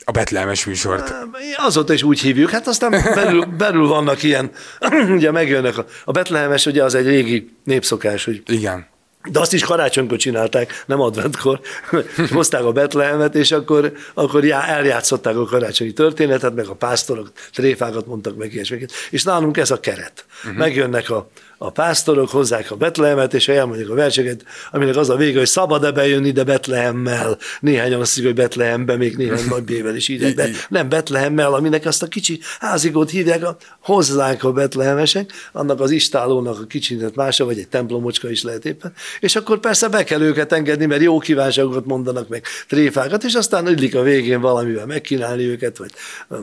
A 0.10 0.12
Betlehemes 0.12 0.66
műsort. 0.66 1.14
Azóta 1.56 1.94
is 1.94 2.04
úgy 2.04 2.20
hívjuk, 2.20 2.50
hát 2.50 2.68
aztán 2.68 2.92
belül, 2.92 3.46
belül 3.58 3.88
vannak 3.88 4.24
ilyen, 4.24 4.52
ugye 5.18 5.32
megjönnek 5.32 5.78
a, 5.78 5.86
a 6.06 6.12
Betlehemes, 6.12 6.66
ugye 6.66 6.84
az 6.84 6.96
egy 6.96 7.08
régi 7.08 7.56
népszokás, 7.64 8.26
hogy 8.26 8.42
Igen. 8.46 8.88
De 9.32 9.40
azt 9.40 9.54
is 9.54 9.64
karácsonykor 9.64 10.18
csinálták, 10.18 10.84
nem 10.86 11.02
adventkor. 11.02 11.60
Hozták 12.34 12.64
a 12.64 12.72
Betlehemet, 12.72 13.36
és 13.36 13.52
akkor, 13.52 13.92
akkor 14.14 14.46
já, 14.46 14.66
eljátszották 14.66 15.38
a 15.38 15.46
karácsonyi 15.46 15.94
történetet, 15.94 16.56
meg 16.56 16.68
a 16.68 16.76
pásztorok 16.76 17.32
tréfákat 17.54 18.06
mondtak 18.06 18.38
meg, 18.38 18.54
és, 18.54 18.76
és 19.10 19.24
nálunk 19.24 19.58
ez 19.58 19.72
a 19.72 19.80
keret. 19.80 20.26
Uh-huh. 20.44 20.58
Megjönnek 20.58 21.10
a, 21.10 21.30
a 21.58 21.72
pásztorok 21.72 22.30
hozzák 22.30 22.72
a 22.72 22.76
Betlehemet, 22.76 23.34
és 23.34 23.48
elmondják 23.48 23.90
a 23.90 23.94
verseket, 23.94 24.44
aminek 24.72 24.96
az 24.96 25.10
a 25.10 25.16
vége, 25.16 25.38
hogy 25.38 25.48
szabad-e 25.48 25.92
bejönni 25.92 26.28
ide 26.28 26.44
Betlehemmel. 26.44 27.38
Néhányan 27.60 28.02
azt 28.02 28.22
hogy 28.22 28.34
Betlehembe, 28.34 28.96
még 28.96 29.16
néhány 29.18 29.46
nagy 29.50 29.64
bével 29.64 29.96
is 29.96 30.08
ide, 30.08 30.32
de 30.32 30.50
nem 30.70 30.90
Betlehemmel, 30.90 31.54
aminek 31.54 31.86
azt 31.86 32.04
a 32.04 32.08
kicsi 32.08 32.40
házigót 32.60 33.10
hívják, 33.10 33.46
hozzák 33.80 34.44
a 34.44 34.52
betlehemesek, 34.52 35.32
annak 35.52 35.80
az 35.80 35.92
istálónak 35.92 36.60
a 36.60 36.66
kicsinet 36.66 37.16
mása, 37.16 37.46
vagy 37.46 37.60
egy 37.60 37.68
templomocska 37.68 38.30
is 38.30 38.44
lehet 38.44 38.66
éppen, 38.66 38.94
és 39.20 39.36
akkor 39.36 39.60
persze 39.60 39.88
be 39.88 40.04
kell 40.04 40.22
őket 40.22 40.54
engedni, 40.54 40.86
mert 40.86 41.02
jó 41.02 41.20
kívánságokat 41.20 41.86
mondanak 41.86 42.28
meg, 42.28 42.44
tréfákat, 42.68 43.24
és 43.24 43.34
aztán 43.34 43.68
illik 43.68 43.96
a 43.96 44.02
végén 44.02 44.42
valamivel 44.42 44.86
megkínálni 44.86 45.44
őket, 45.44 45.78
vagy 45.78 45.92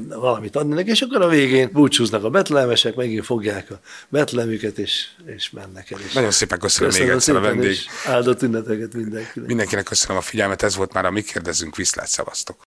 valamit 0.08 0.56
adni 0.56 0.74
nekik, 0.74 0.92
és 0.92 1.02
akkor 1.02 1.22
a 1.22 1.28
végén 1.28 1.70
búcsúznak 1.72 2.24
a 2.24 2.30
betlehemesek, 2.30 2.94
megint 2.94 3.24
fogják 3.24 3.70
a 3.70 3.80
betlemüket, 4.08 4.78
és 5.26 5.34
és, 5.34 5.50
mennek 5.50 5.90
el. 5.90 6.00
És 6.00 6.12
Nagyon 6.12 6.30
szépen 6.30 6.58
köszönöm, 6.58 6.88
köszönöm 6.88 7.08
még 7.08 7.16
egyszer 7.16 7.36
a 7.36 7.40
vendég. 7.40 7.76
Áldott 8.06 8.42
ünnepeket 8.42 8.92
mindenkinek. 8.92 9.48
Mindenkinek 9.48 9.84
köszönöm 9.84 10.16
a 10.16 10.20
figyelmet, 10.20 10.62
ez 10.62 10.76
volt 10.76 10.92
már 10.92 11.04
a 11.04 11.10
Mi 11.10 11.22
kérdezünk, 11.22 11.76
viszlát 11.76 12.08
szavaztok. 12.08 12.56